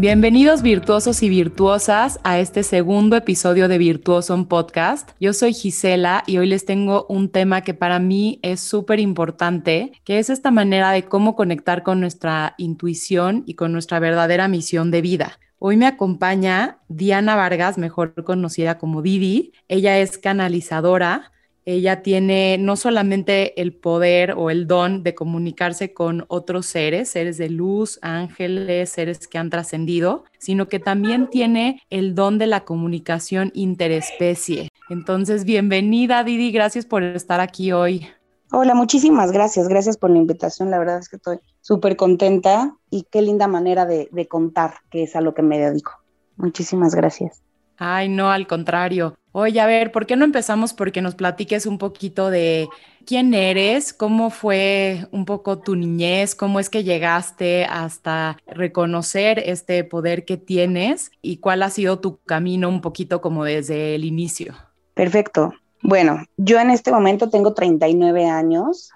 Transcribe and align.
Bienvenidos 0.00 0.62
virtuosos 0.62 1.22
y 1.22 1.28
virtuosas 1.28 2.20
a 2.24 2.38
este 2.38 2.62
segundo 2.62 3.16
episodio 3.16 3.68
de 3.68 3.76
Virtuoso 3.76 4.48
Podcast. 4.48 5.10
Yo 5.20 5.34
soy 5.34 5.52
Gisela 5.52 6.24
y 6.26 6.38
hoy 6.38 6.46
les 6.46 6.64
tengo 6.64 7.04
un 7.10 7.28
tema 7.28 7.60
que 7.60 7.74
para 7.74 7.98
mí 7.98 8.40
es 8.42 8.60
súper 8.60 8.98
importante, 8.98 9.92
que 10.04 10.18
es 10.18 10.30
esta 10.30 10.50
manera 10.50 10.92
de 10.92 11.02
cómo 11.02 11.36
conectar 11.36 11.82
con 11.82 12.00
nuestra 12.00 12.54
intuición 12.56 13.42
y 13.44 13.56
con 13.56 13.72
nuestra 13.72 13.98
verdadera 13.98 14.48
misión 14.48 14.90
de 14.90 15.02
vida. 15.02 15.38
Hoy 15.58 15.76
me 15.76 15.86
acompaña 15.86 16.78
Diana 16.88 17.36
Vargas, 17.36 17.76
mejor 17.76 18.14
conocida 18.24 18.78
como 18.78 19.02
Didi. 19.02 19.52
Ella 19.68 19.98
es 19.98 20.16
canalizadora, 20.16 21.30
ella 21.64 22.02
tiene 22.02 22.56
no 22.58 22.76
solamente 22.76 23.60
el 23.60 23.72
poder 23.72 24.32
o 24.36 24.50
el 24.50 24.66
don 24.66 25.02
de 25.02 25.14
comunicarse 25.14 25.92
con 25.92 26.24
otros 26.28 26.66
seres, 26.66 27.10
seres 27.10 27.36
de 27.38 27.50
luz, 27.50 27.98
ángeles, 28.02 28.90
seres 28.90 29.28
que 29.28 29.38
han 29.38 29.50
trascendido, 29.50 30.24
sino 30.38 30.68
que 30.68 30.78
también 30.78 31.28
tiene 31.28 31.82
el 31.90 32.14
don 32.14 32.38
de 32.38 32.46
la 32.46 32.64
comunicación 32.64 33.50
interespecie. 33.54 34.68
Entonces, 34.88 35.44
bienvenida 35.44 36.24
Didi, 36.24 36.50
gracias 36.50 36.86
por 36.86 37.02
estar 37.02 37.40
aquí 37.40 37.72
hoy. 37.72 38.06
Hola, 38.52 38.74
muchísimas 38.74 39.30
gracias, 39.30 39.68
gracias 39.68 39.96
por 39.96 40.10
la 40.10 40.18
invitación, 40.18 40.70
la 40.70 40.78
verdad 40.78 40.98
es 40.98 41.08
que 41.08 41.16
estoy 41.16 41.38
súper 41.60 41.94
contenta 41.94 42.74
y 42.90 43.06
qué 43.10 43.22
linda 43.22 43.46
manera 43.46 43.86
de, 43.86 44.08
de 44.10 44.26
contar, 44.26 44.74
que 44.90 45.04
es 45.04 45.14
a 45.14 45.20
lo 45.20 45.34
que 45.34 45.42
me 45.42 45.58
dedico. 45.58 45.92
Muchísimas 46.36 46.94
gracias. 46.94 47.42
Ay, 47.82 48.10
no, 48.10 48.30
al 48.30 48.46
contrario. 48.46 49.16
Oye, 49.32 49.58
a 49.58 49.64
ver, 49.64 49.90
¿por 49.90 50.04
qué 50.04 50.14
no 50.14 50.26
empezamos 50.26 50.74
porque 50.74 51.00
nos 51.00 51.14
platiques 51.14 51.64
un 51.64 51.78
poquito 51.78 52.28
de 52.28 52.68
quién 53.06 53.32
eres, 53.32 53.94
cómo 53.94 54.28
fue 54.28 55.06
un 55.12 55.24
poco 55.24 55.60
tu 55.60 55.76
niñez, 55.76 56.34
cómo 56.34 56.60
es 56.60 56.68
que 56.68 56.84
llegaste 56.84 57.64
hasta 57.64 58.36
reconocer 58.46 59.38
este 59.38 59.82
poder 59.82 60.26
que 60.26 60.36
tienes 60.36 61.10
y 61.22 61.38
cuál 61.38 61.62
ha 61.62 61.70
sido 61.70 62.00
tu 62.00 62.18
camino 62.18 62.68
un 62.68 62.82
poquito 62.82 63.22
como 63.22 63.44
desde 63.44 63.94
el 63.94 64.04
inicio? 64.04 64.52
Perfecto. 64.92 65.54
Bueno, 65.82 66.22
yo 66.36 66.60
en 66.60 66.68
este 66.68 66.92
momento 66.92 67.30
tengo 67.30 67.54
39 67.54 68.26
años. 68.26 68.90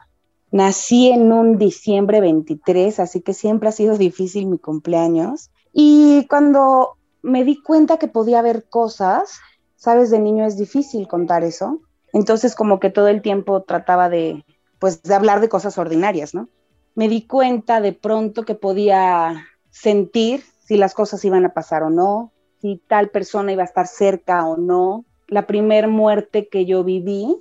Nací 0.50 1.08
en 1.08 1.32
un 1.32 1.56
diciembre 1.56 2.20
23, 2.20 3.00
así 3.00 3.22
que 3.22 3.32
siempre 3.32 3.70
ha 3.70 3.72
sido 3.72 3.96
difícil 3.96 4.44
mi 4.44 4.58
cumpleaños. 4.58 5.50
Y 5.72 6.26
cuando 6.28 6.98
me 7.24 7.44
di 7.44 7.60
cuenta 7.60 7.96
que 7.96 8.06
podía 8.06 8.38
haber 8.38 8.68
cosas 8.68 9.40
sabes, 9.84 10.10
de 10.10 10.18
niño 10.18 10.46
es 10.46 10.56
difícil 10.56 11.06
contar 11.06 11.44
eso. 11.44 11.80
Entonces 12.14 12.54
como 12.54 12.80
que 12.80 12.88
todo 12.88 13.08
el 13.08 13.20
tiempo 13.20 13.62
trataba 13.62 14.08
de, 14.08 14.44
pues, 14.78 15.02
de 15.02 15.14
hablar 15.14 15.40
de 15.42 15.50
cosas 15.50 15.76
ordinarias, 15.76 16.34
¿no? 16.34 16.48
Me 16.94 17.06
di 17.08 17.26
cuenta 17.26 17.82
de 17.82 17.92
pronto 17.92 18.44
que 18.44 18.54
podía 18.54 19.44
sentir 19.70 20.42
si 20.64 20.78
las 20.78 20.94
cosas 20.94 21.22
iban 21.24 21.44
a 21.44 21.52
pasar 21.52 21.82
o 21.82 21.90
no, 21.90 22.32
si 22.62 22.80
tal 22.88 23.10
persona 23.10 23.52
iba 23.52 23.62
a 23.62 23.66
estar 23.66 23.86
cerca 23.86 24.46
o 24.46 24.56
no. 24.56 25.04
La 25.28 25.46
primer 25.46 25.88
muerte 25.88 26.48
que 26.48 26.64
yo 26.64 26.82
viví 26.82 27.36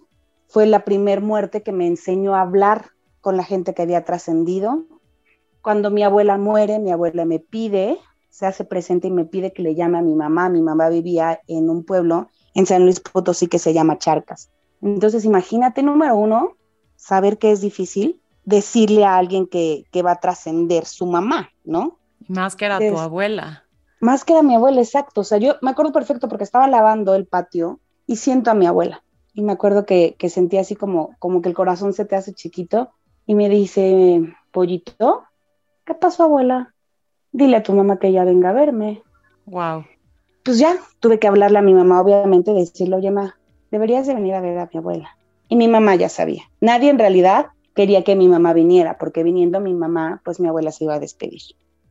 fue 0.47 0.65
la 0.65 0.83
primer 0.83 1.21
muerte 1.21 1.63
que 1.63 1.71
me 1.71 1.87
enseñó 1.87 2.35
a 2.35 2.41
hablar 2.41 2.87
con 3.21 3.37
la 3.37 3.43
gente 3.45 3.73
que 3.73 3.83
había 3.83 4.03
trascendido. 4.03 4.83
Cuando 5.61 5.91
mi 5.91 6.03
abuela 6.03 6.37
muere, 6.37 6.79
mi 6.79 6.91
abuela 6.91 7.23
me 7.23 7.39
pide 7.39 7.99
se 8.33 8.47
hace 8.47 8.65
presente 8.65 9.09
y 9.09 9.11
me 9.11 9.25
pide 9.25 9.53
que 9.53 9.61
le 9.61 9.75
llame 9.75 9.99
a 9.99 10.01
mi 10.01 10.15
mamá. 10.15 10.49
Mi 10.49 10.59
mamá 10.59 10.89
vivía 10.89 11.41
en 11.47 11.69
un 11.69 11.83
pueblo 11.83 12.29
en 12.55 12.65
San 12.65 12.83
Luis 12.83 12.99
Potosí 12.99 13.45
que 13.45 13.59
se 13.59 13.73
llama 13.75 13.99
Charcas. 13.99 14.49
Entonces, 14.81 15.23
imagínate, 15.23 15.83
número 15.83 16.15
uno, 16.15 16.57
saber 16.95 17.37
que 17.37 17.51
es 17.51 17.61
difícil 17.61 18.19
decirle 18.43 19.05
a 19.05 19.17
alguien 19.17 19.45
que, 19.45 19.85
va 20.03 20.13
a 20.13 20.19
trascender 20.19 20.87
su 20.87 21.05
mamá, 21.05 21.51
¿no? 21.63 21.99
Más 22.27 22.55
que 22.55 22.65
era 22.65 22.79
tu 22.79 22.97
abuela. 22.97 23.65
Más 24.01 24.25
que 24.25 24.33
era 24.33 24.41
mi 24.41 24.55
abuela, 24.55 24.81
exacto. 24.81 25.21
O 25.21 25.23
sea, 25.23 25.37
yo 25.37 25.57
me 25.61 25.69
acuerdo 25.69 25.91
perfecto 25.91 26.27
porque 26.27 26.43
estaba 26.43 26.67
lavando 26.67 27.13
el 27.13 27.27
patio 27.27 27.81
y 28.07 28.15
siento 28.15 28.49
a 28.49 28.55
mi 28.55 28.65
abuela. 28.65 29.03
Y 29.35 29.43
me 29.43 29.51
acuerdo 29.51 29.85
que, 29.85 30.15
que 30.17 30.31
sentí 30.31 30.57
así 30.57 30.75
como, 30.75 31.15
como 31.19 31.43
que 31.43 31.49
el 31.49 31.55
corazón 31.55 31.93
se 31.93 32.05
te 32.05 32.15
hace 32.15 32.33
chiquito 32.33 32.89
y 33.27 33.35
me 33.35 33.47
dice, 33.47 34.23
pollito, 34.51 35.23
¿qué 35.85 35.93
pasó, 35.93 36.23
abuela? 36.23 36.72
Dile 37.33 37.57
a 37.57 37.63
tu 37.63 37.73
mamá 37.73 37.97
que 37.97 38.07
ella 38.07 38.23
venga 38.23 38.51
a 38.51 38.53
verme. 38.53 39.03
Wow. 39.45 39.85
Pues 40.43 40.59
ya, 40.59 40.77
tuve 40.99 41.19
que 41.19 41.27
hablarle 41.27 41.59
a 41.59 41.61
mi 41.61 41.73
mamá, 41.73 41.99
obviamente, 41.99 42.53
decirle, 42.53 42.95
oye, 42.95 43.11
ma, 43.11 43.35
deberías 43.71 44.07
de 44.07 44.13
venir 44.13 44.35
a 44.35 44.41
ver 44.41 44.57
a 44.59 44.69
mi 44.71 44.79
abuela. 44.79 45.17
Y 45.49 45.55
mi 45.55 45.67
mamá 45.67 45.95
ya 45.95 46.09
sabía. 46.09 46.43
Nadie 46.61 46.89
en 46.89 46.99
realidad 46.99 47.47
quería 47.75 48.03
que 48.03 48.15
mi 48.15 48.29
mamá 48.29 48.53
viniera, 48.53 48.97
porque 48.97 49.23
viniendo 49.23 49.59
mi 49.59 49.73
mamá, 49.73 50.21
pues 50.23 50.39
mi 50.39 50.47
abuela 50.47 50.71
se 50.71 50.85
iba 50.85 50.95
a 50.95 50.99
despedir. 50.99 51.41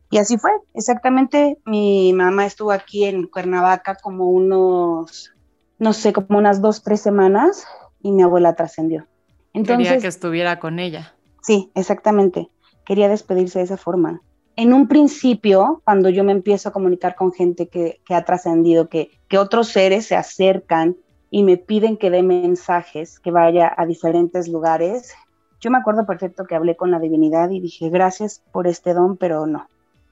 Y 0.09 0.17
así 0.17 0.37
fue, 0.37 0.51
exactamente. 0.73 1.57
Mi 1.65 2.13
mamá 2.13 2.45
estuvo 2.45 2.71
aquí 2.71 3.03
en 3.05 3.27
Cuernavaca 3.27 3.95
como 3.95 4.29
unos, 4.29 5.33
no 5.79 5.93
sé, 5.93 6.13
como 6.13 6.37
unas 6.37 6.61
dos, 6.61 6.83
tres 6.83 7.01
semanas 7.01 7.65
y 8.01 8.11
mi 8.11 8.21
abuela 8.21 8.55
trascendió. 8.55 9.07
Entonces, 9.53 9.87
Quería 9.87 10.01
que 10.01 10.07
estuviera 10.07 10.59
con 10.59 10.79
ella. 10.79 11.15
Sí, 11.41 11.71
exactamente. 11.75 12.49
Quería 12.85 13.09
despedirse 13.09 13.59
de 13.59 13.65
esa 13.65 13.77
forma 13.77 14.21
en 14.55 14.73
un 14.73 14.87
principio, 14.87 15.81
cuando 15.83 16.09
yo 16.09 16.23
me 16.23 16.31
empiezo 16.31 16.69
a 16.69 16.71
comunicar 16.71 17.15
con 17.15 17.31
gente 17.31 17.67
que, 17.67 17.99
ha 18.09 18.23
trascendido, 18.23 18.87
que, 18.87 19.09
otros 19.37 19.69
seres 19.69 20.05
se 20.05 20.15
acercan 20.15 20.95
y 21.31 21.43
me 21.43 21.57
piden 21.57 21.97
que 21.97 22.11
dé 22.11 22.21
mensajes, 22.21 23.19
que 23.19 23.31
vaya 23.31 23.73
a 23.75 23.87
diferentes 23.87 24.47
lugares, 24.47 25.15
yo 25.59 25.71
me 25.71 25.79
acuerdo 25.79 26.05
perfecto 26.05 26.45
que 26.45 26.53
hablé 26.53 26.75
con 26.75 26.91
la 26.91 26.99
divinidad 26.99 27.49
y 27.49 27.59
dije, 27.59 27.89
gracias 27.89 28.43
por 28.51 28.67
este 28.67 28.93
don, 28.93 29.17
pero 29.17 29.47
no, 29.47 29.67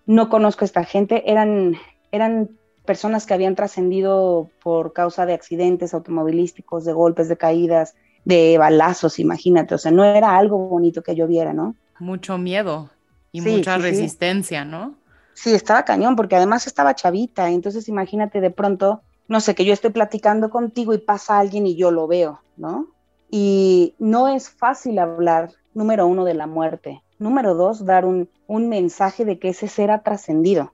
no 0.08 0.30
conozco 0.30 0.64
a 0.64 0.66
esta 0.66 0.86
gente. 0.86 1.30
Eran, 1.30 1.76
eran 2.12 2.50
personas 2.86 3.28
que 3.28 3.36
habían 3.36 3.54
trascendido 3.54 4.50
por 4.64 4.94
causa 4.94 5.28
de 5.28 5.34
accidentes 5.34 5.94
automovilísticos, 5.94 6.86
de 6.86 6.94
golpes, 6.94 7.30
de 7.30 7.38
caídas, 7.38 7.96
de 8.26 8.58
balazos, 8.58 9.20
imagínate. 9.20 9.76
O 9.76 9.78
sea, 9.78 9.92
no 9.92 10.04
era 10.04 10.38
algo 10.38 10.58
bonito 10.58 11.04
que 11.04 11.16
yo 11.16 11.28
viera, 11.28 11.54
¿no? 11.54 11.76
Mucho 12.00 12.40
miedo 12.40 12.90
y 13.32 13.42
mucha 13.42 13.78
resistencia, 13.78 14.66
¿no? 14.66 14.96
Sí, 15.34 15.54
estaba 15.54 15.86
cañón, 15.86 16.16
porque 16.16 16.36
además 16.36 16.68
estaba 16.68 16.96
chavita, 16.96 17.50
entonces 17.50 17.88
imagínate 17.88 18.42
de 18.42 18.52
pronto, 18.52 19.02
no 19.28 19.40
sé, 19.40 19.56
que 19.56 19.66
yo 19.66 19.74
estoy 19.74 19.92
platicando 19.92 20.50
contigo 20.50 20.94
y 20.94 21.00
pasa 21.00 21.40
alguien 21.40 21.66
y 21.66 21.76
yo 21.76 21.92
lo 21.92 22.08
veo, 22.08 22.42
¿no? 22.58 22.88
Y 23.30 23.96
no 23.98 24.28
es 24.28 24.50
fácil 24.50 25.00
hablar, 25.00 25.52
número 25.74 26.06
uno, 26.06 26.26
de 26.26 26.34
la 26.34 26.48
muerte, 26.48 27.02
número 27.18 27.56
dos, 27.56 27.86
dar 27.86 28.06
un, 28.06 28.30
mensaje 28.48 29.24
de 29.24 29.40
que 29.40 29.50
ese 29.50 29.70
ser 29.70 29.92
ha 29.92 30.04
trascendido, 30.04 30.74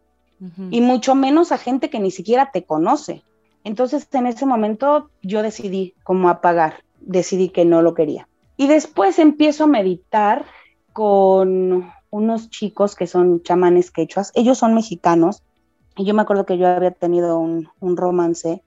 y 0.69 0.81
mucho 0.81 1.15
menos 1.15 1.51
a 1.51 1.57
gente 1.57 1.89
que 1.89 1.99
ni 1.99 2.11
siquiera 2.11 2.51
te 2.51 2.63
conoce. 2.63 3.23
Entonces 3.63 4.07
en 4.11 4.27
ese 4.27 4.45
momento 4.45 5.09
yo 5.23 5.41
decidí 5.41 5.95
cómo 6.03 6.29
apagar, 6.29 6.83
decidí 7.01 7.49
que 7.49 7.65
no 7.65 7.81
lo 7.81 7.95
quería. 7.95 8.27
Y 8.55 8.67
después 8.67 9.17
empiezo 9.19 9.63
a 9.65 9.67
meditar 9.67 10.45
con 10.93 11.91
unos 12.17 12.49
chicos 12.49 12.95
que 12.95 13.07
son 13.07 13.41
chamanes 13.43 13.91
quechuas, 13.91 14.31
ellos 14.35 14.57
son 14.57 14.73
mexicanos, 14.73 15.43
y 15.95 16.05
yo 16.05 16.13
me 16.13 16.23
acuerdo 16.23 16.45
que 16.45 16.57
yo 16.57 16.67
había 16.67 16.91
tenido 16.91 17.39
un, 17.39 17.69
romance 17.79 18.63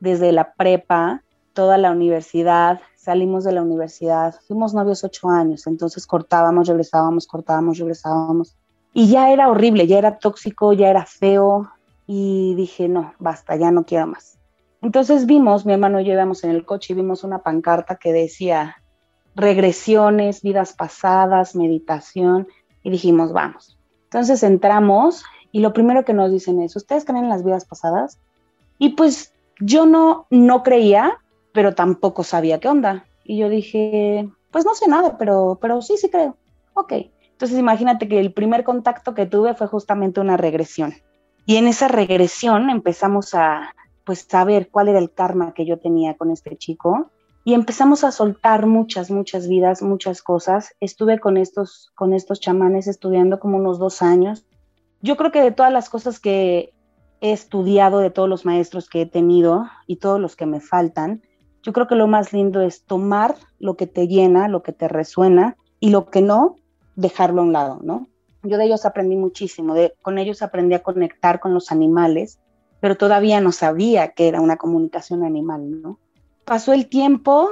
desde 0.00 0.32
la 0.32 0.52
prepa, 0.54 1.22
toda 1.52 1.78
la 1.78 1.90
universidad, 1.90 2.80
salimos 2.96 3.44
de 3.44 3.52
la 3.52 3.62
universidad, 3.62 4.34
fuimos 4.46 4.74
novios 4.74 5.02
ocho 5.04 5.28
años, 5.28 5.66
entonces 5.66 6.06
cortábamos, 6.06 6.68
regresábamos, 6.68 7.26
cortábamos, 7.26 7.78
regresábamos, 7.78 8.56
y 8.92 9.08
ya 9.08 9.30
era 9.32 9.48
horrible, 9.48 9.86
ya 9.86 9.98
era 9.98 10.18
tóxico, 10.18 10.72
ya 10.72 10.88
era 10.88 11.04
feo, 11.06 11.70
y 12.06 12.54
dije, 12.54 12.88
no, 12.88 13.14
basta, 13.18 13.56
ya 13.56 13.70
no 13.70 13.84
quiero 13.84 14.08
más. 14.08 14.38
Entonces 14.82 15.26
vimos, 15.26 15.66
mi 15.66 15.74
hermano 15.74 16.00
y 16.00 16.04
yo 16.04 16.12
íbamos 16.12 16.42
en 16.44 16.50
el 16.50 16.64
coche 16.64 16.92
y 16.92 16.96
vimos 16.96 17.22
una 17.24 17.42
pancarta 17.42 17.96
que 17.96 18.12
decía 18.12 18.76
regresiones, 19.34 20.42
vidas 20.42 20.72
pasadas, 20.72 21.54
meditación, 21.54 22.48
y 22.82 22.90
dijimos, 22.90 23.32
vamos. 23.32 23.78
Entonces 24.04 24.42
entramos 24.42 25.24
y 25.52 25.60
lo 25.60 25.72
primero 25.72 26.04
que 26.04 26.12
nos 26.12 26.30
dicen 26.30 26.60
es, 26.60 26.74
¿ustedes 26.76 27.04
creen 27.04 27.24
en 27.24 27.30
las 27.30 27.44
vidas 27.44 27.64
pasadas? 27.64 28.18
Y 28.78 28.90
pues 28.90 29.32
yo 29.60 29.86
no, 29.86 30.26
no 30.30 30.62
creía, 30.62 31.18
pero 31.52 31.74
tampoco 31.74 32.24
sabía 32.24 32.60
qué 32.60 32.68
onda. 32.68 33.04
Y 33.24 33.38
yo 33.38 33.48
dije, 33.48 34.28
pues 34.50 34.64
no 34.64 34.74
sé 34.74 34.88
nada, 34.88 35.18
pero, 35.18 35.58
pero 35.60 35.82
sí, 35.82 35.96
sí 35.96 36.08
creo. 36.08 36.36
Ok. 36.74 36.92
Entonces 37.32 37.58
imagínate 37.58 38.08
que 38.08 38.20
el 38.20 38.32
primer 38.32 38.64
contacto 38.64 39.14
que 39.14 39.26
tuve 39.26 39.54
fue 39.54 39.66
justamente 39.66 40.20
una 40.20 40.36
regresión. 40.36 40.94
Y 41.46 41.56
en 41.56 41.66
esa 41.66 41.88
regresión 41.88 42.70
empezamos 42.70 43.34
a, 43.34 43.74
pues, 44.04 44.26
saber 44.28 44.68
cuál 44.70 44.88
era 44.88 44.98
el 44.98 45.10
karma 45.10 45.54
que 45.54 45.66
yo 45.66 45.78
tenía 45.78 46.16
con 46.16 46.30
este 46.30 46.56
chico 46.56 47.10
y 47.50 47.54
empezamos 47.54 48.04
a 48.04 48.12
soltar 48.12 48.66
muchas, 48.66 49.10
muchas 49.10 49.48
vidas, 49.48 49.82
muchas 49.82 50.22
cosas. 50.22 50.76
Estuve 50.78 51.18
con 51.18 51.36
estos, 51.36 51.90
con 51.96 52.12
estos 52.12 52.38
chamanes 52.38 52.86
estudiando 52.86 53.40
como 53.40 53.56
unos 53.56 53.80
dos 53.80 54.02
años. 54.02 54.46
Yo 55.02 55.16
creo 55.16 55.32
que 55.32 55.42
de 55.42 55.50
todas 55.50 55.72
las 55.72 55.88
cosas 55.88 56.20
que 56.20 56.72
he 57.20 57.32
estudiado, 57.32 57.98
de 57.98 58.10
todos 58.10 58.28
los 58.28 58.44
maestros 58.44 58.88
que 58.88 59.02
he 59.02 59.06
tenido 59.06 59.64
y 59.88 59.96
todos 59.96 60.20
los 60.20 60.36
que 60.36 60.46
me 60.46 60.60
faltan, 60.60 61.22
yo 61.64 61.72
creo 61.72 61.88
que 61.88 61.96
lo 61.96 62.06
más 62.06 62.32
lindo 62.32 62.60
es 62.60 62.84
tomar 62.84 63.34
lo 63.58 63.76
que 63.76 63.88
te 63.88 64.06
llena, 64.06 64.46
lo 64.46 64.62
que 64.62 64.72
te 64.72 64.86
resuena 64.86 65.56
y 65.80 65.90
lo 65.90 66.08
que 66.08 66.22
no, 66.22 66.54
dejarlo 66.94 67.40
a 67.40 67.44
un 67.46 67.52
lado, 67.52 67.80
¿no? 67.82 68.06
yo 68.44 68.58
de 68.58 68.66
ellos 68.66 68.86
aprendí 68.86 69.16
muchísimo, 69.16 69.74
de, 69.74 69.92
con 70.02 70.18
ellos 70.18 70.40
aprendí 70.40 70.76
a 70.76 70.84
conectar 70.84 71.40
con 71.40 71.52
los 71.52 71.72
animales, 71.72 72.38
pero 72.78 72.96
todavía 72.96 73.40
no 73.40 73.50
sabía 73.50 74.12
que 74.12 74.28
era 74.28 74.40
una 74.40 74.56
comunicación 74.56 75.24
animal, 75.24 75.82
¿no? 75.82 75.98
Pasó 76.50 76.72
el 76.72 76.88
tiempo, 76.88 77.48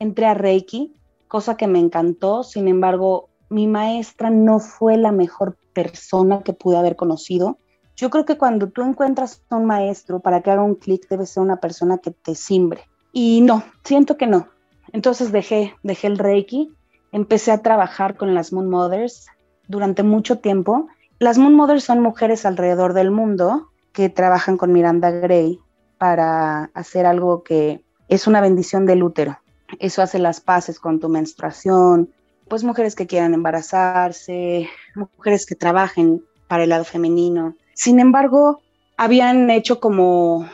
entré 0.00 0.26
a 0.26 0.34
Reiki, 0.34 0.92
cosa 1.28 1.56
que 1.56 1.68
me 1.68 1.78
encantó, 1.78 2.42
sin 2.42 2.66
embargo, 2.66 3.28
mi 3.48 3.68
maestra 3.68 4.28
no 4.28 4.58
fue 4.58 4.96
la 4.96 5.12
mejor 5.12 5.56
persona 5.72 6.42
que 6.42 6.52
pude 6.52 6.76
haber 6.76 6.96
conocido. 6.96 7.58
Yo 7.94 8.10
creo 8.10 8.24
que 8.24 8.36
cuando 8.36 8.70
tú 8.70 8.82
encuentras 8.82 9.44
a 9.50 9.54
un 9.54 9.66
maestro 9.66 10.18
para 10.18 10.42
que 10.42 10.50
haga 10.50 10.64
un 10.64 10.74
clic 10.74 11.08
debe 11.08 11.26
ser 11.26 11.44
una 11.44 11.60
persona 11.60 11.98
que 11.98 12.10
te 12.10 12.34
simbre. 12.34 12.80
Y 13.12 13.40
no, 13.40 13.62
siento 13.84 14.16
que 14.16 14.26
no. 14.26 14.48
Entonces 14.92 15.30
dejé, 15.30 15.76
dejé 15.84 16.08
el 16.08 16.18
Reiki, 16.18 16.74
empecé 17.12 17.52
a 17.52 17.62
trabajar 17.62 18.16
con 18.16 18.34
las 18.34 18.52
Moon 18.52 18.68
Mothers 18.68 19.28
durante 19.68 20.02
mucho 20.02 20.40
tiempo. 20.40 20.88
Las 21.20 21.38
Moon 21.38 21.54
Mothers 21.54 21.84
son 21.84 22.00
mujeres 22.00 22.44
alrededor 22.44 22.94
del 22.94 23.12
mundo 23.12 23.68
que 23.92 24.08
trabajan 24.08 24.56
con 24.56 24.72
Miranda 24.72 25.12
Gray 25.12 25.60
para 25.98 26.72
hacer 26.74 27.06
algo 27.06 27.44
que 27.44 27.83
es 28.08 28.26
una 28.26 28.40
bendición 28.40 28.86
del 28.86 29.02
útero. 29.02 29.38
Eso 29.78 30.02
hace 30.02 30.18
las 30.18 30.40
paces 30.40 30.78
con 30.78 31.00
tu 31.00 31.08
menstruación, 31.08 32.10
pues 32.48 32.64
mujeres 32.64 32.94
que 32.94 33.06
quieran 33.06 33.34
embarazarse, 33.34 34.68
mujeres 34.94 35.46
que 35.46 35.54
trabajen 35.54 36.22
para 36.48 36.64
el 36.64 36.70
lado 36.70 36.84
femenino. 36.84 37.56
Sin 37.74 38.00
embargo, 38.00 38.60
habían 38.96 39.50
hecho 39.50 39.80
como, 39.80 40.48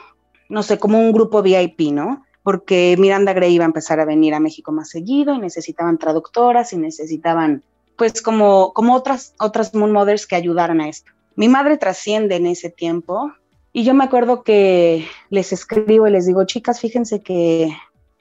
no 0.49 0.63
sé, 0.63 0.79
como 0.79 0.99
un 0.99 1.13
grupo 1.13 1.43
VIP, 1.43 1.93
¿no? 1.93 2.25
Porque 2.43 2.97
Miranda 2.99 3.33
Gray 3.33 3.55
iba 3.55 3.65
a 3.65 3.67
empezar 3.67 4.01
a 4.01 4.07
venir 4.07 4.35
a 4.35 4.41
México 4.41 4.73
más 4.73 4.89
seguido 4.89 5.35
y 5.35 5.39
necesitaban 5.39 5.99
traductoras 5.99 6.73
y 6.73 6.79
necesitaban, 6.79 7.63
pues, 7.97 8.23
como, 8.23 8.73
como 8.73 8.95
otras, 8.95 9.35
otras 9.39 9.75
Moon 9.75 9.93
Mothers 9.93 10.27
que 10.27 10.37
ayudaran 10.37 10.81
a 10.81 10.89
esto. 10.89 11.13
Mi 11.37 11.49
madre 11.49 11.77
trasciende 11.77 12.37
en 12.37 12.47
ese 12.47 12.71
tiempo 12.71 13.33
y 13.73 13.85
yo 13.85 13.95
me 13.95 14.05
acuerdo 14.05 14.43
que 14.43 15.07
les 15.29 15.53
escribo 15.53 16.07
y 16.07 16.11
les 16.11 16.27
digo, 16.27 16.45
chicas, 16.45 16.81
fíjense 16.81 17.23
que 17.23 17.73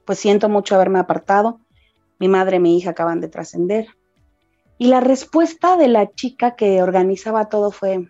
pues 0.05 0.19
siento 0.19 0.49
mucho 0.49 0.75
haberme 0.75 0.99
apartado. 0.99 1.59
Mi 2.19 2.27
madre 2.27 2.57
y 2.57 2.59
mi 2.59 2.77
hija 2.77 2.91
acaban 2.91 3.21
de 3.21 3.29
trascender. 3.29 3.87
Y 4.77 4.87
la 4.87 4.99
respuesta 5.01 5.75
de 5.75 5.87
la 5.87 6.11
chica 6.11 6.55
que 6.55 6.81
organizaba 6.81 7.49
todo 7.49 7.71
fue, 7.71 8.07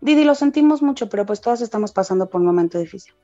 Didi, 0.00 0.24
lo 0.24 0.34
sentimos 0.34 0.82
mucho, 0.82 1.08
pero 1.08 1.26
pues 1.26 1.40
todas 1.40 1.60
estamos 1.60 1.92
pasando 1.92 2.30
por 2.30 2.40
un 2.40 2.46
momento 2.46 2.78
difícil. 2.78 3.14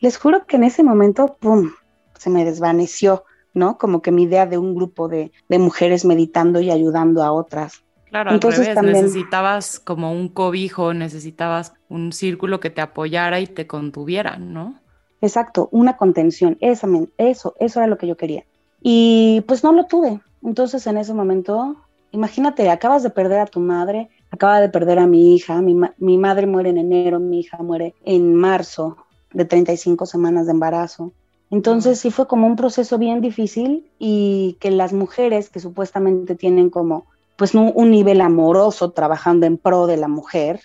Les 0.00 0.18
juro 0.18 0.46
que 0.46 0.56
en 0.56 0.64
ese 0.64 0.82
momento, 0.82 1.36
¡pum!, 1.40 1.70
se 2.18 2.28
me 2.28 2.44
desvaneció, 2.44 3.24
¿no? 3.54 3.78
Como 3.78 4.02
que 4.02 4.12
mi 4.12 4.24
idea 4.24 4.46
de 4.46 4.58
un 4.58 4.74
grupo 4.74 5.08
de, 5.08 5.32
de 5.48 5.58
mujeres 5.58 6.04
meditando 6.04 6.60
y 6.60 6.70
ayudando 6.70 7.22
a 7.22 7.32
otras. 7.32 7.85
Claro, 8.10 8.32
Entonces, 8.32 8.74
también... 8.74 8.96
necesitabas 8.96 9.80
como 9.80 10.12
un 10.12 10.28
cobijo, 10.28 10.94
necesitabas 10.94 11.74
un 11.88 12.12
círculo 12.12 12.60
que 12.60 12.70
te 12.70 12.80
apoyara 12.80 13.40
y 13.40 13.46
te 13.46 13.66
contuviera, 13.66 14.36
¿no? 14.36 14.80
Exacto, 15.20 15.68
una 15.72 15.96
contención, 15.96 16.56
eso, 16.60 16.86
eso, 17.18 17.54
eso 17.58 17.80
era 17.80 17.86
lo 17.86 17.98
que 17.98 18.06
yo 18.06 18.16
quería. 18.16 18.44
Y 18.80 19.42
pues 19.48 19.64
no 19.64 19.72
lo 19.72 19.84
tuve. 19.86 20.20
Entonces 20.42 20.86
en 20.86 20.98
ese 20.98 21.14
momento, 21.14 21.76
imagínate, 22.12 22.70
acabas 22.70 23.02
de 23.02 23.10
perder 23.10 23.40
a 23.40 23.46
tu 23.46 23.60
madre, 23.60 24.08
acaba 24.30 24.60
de 24.60 24.68
perder 24.68 24.98
a 24.98 25.06
mi 25.06 25.34
hija, 25.34 25.60
mi, 25.60 25.76
mi 25.98 26.18
madre 26.18 26.46
muere 26.46 26.70
en 26.70 26.78
enero, 26.78 27.18
mi 27.18 27.40
hija 27.40 27.58
muere 27.58 27.94
en 28.04 28.34
marzo 28.34 28.96
de 29.32 29.44
35 29.44 30.06
semanas 30.06 30.46
de 30.46 30.52
embarazo. 30.52 31.12
Entonces 31.50 32.00
sí 32.00 32.10
fue 32.10 32.26
como 32.26 32.46
un 32.46 32.56
proceso 32.56 32.98
bien 32.98 33.20
difícil 33.20 33.88
y 33.98 34.56
que 34.60 34.70
las 34.70 34.92
mujeres 34.92 35.48
que 35.48 35.60
supuestamente 35.60 36.34
tienen 36.34 36.70
como 36.70 37.06
pues 37.36 37.54
un, 37.54 37.72
un, 37.74 37.90
nivel 37.90 38.20
amoroso 38.20 38.92
trabajando 38.92 39.46
en 39.46 39.58
pro 39.58 39.86
de 39.86 39.96
la 39.96 40.08
mujer, 40.08 40.60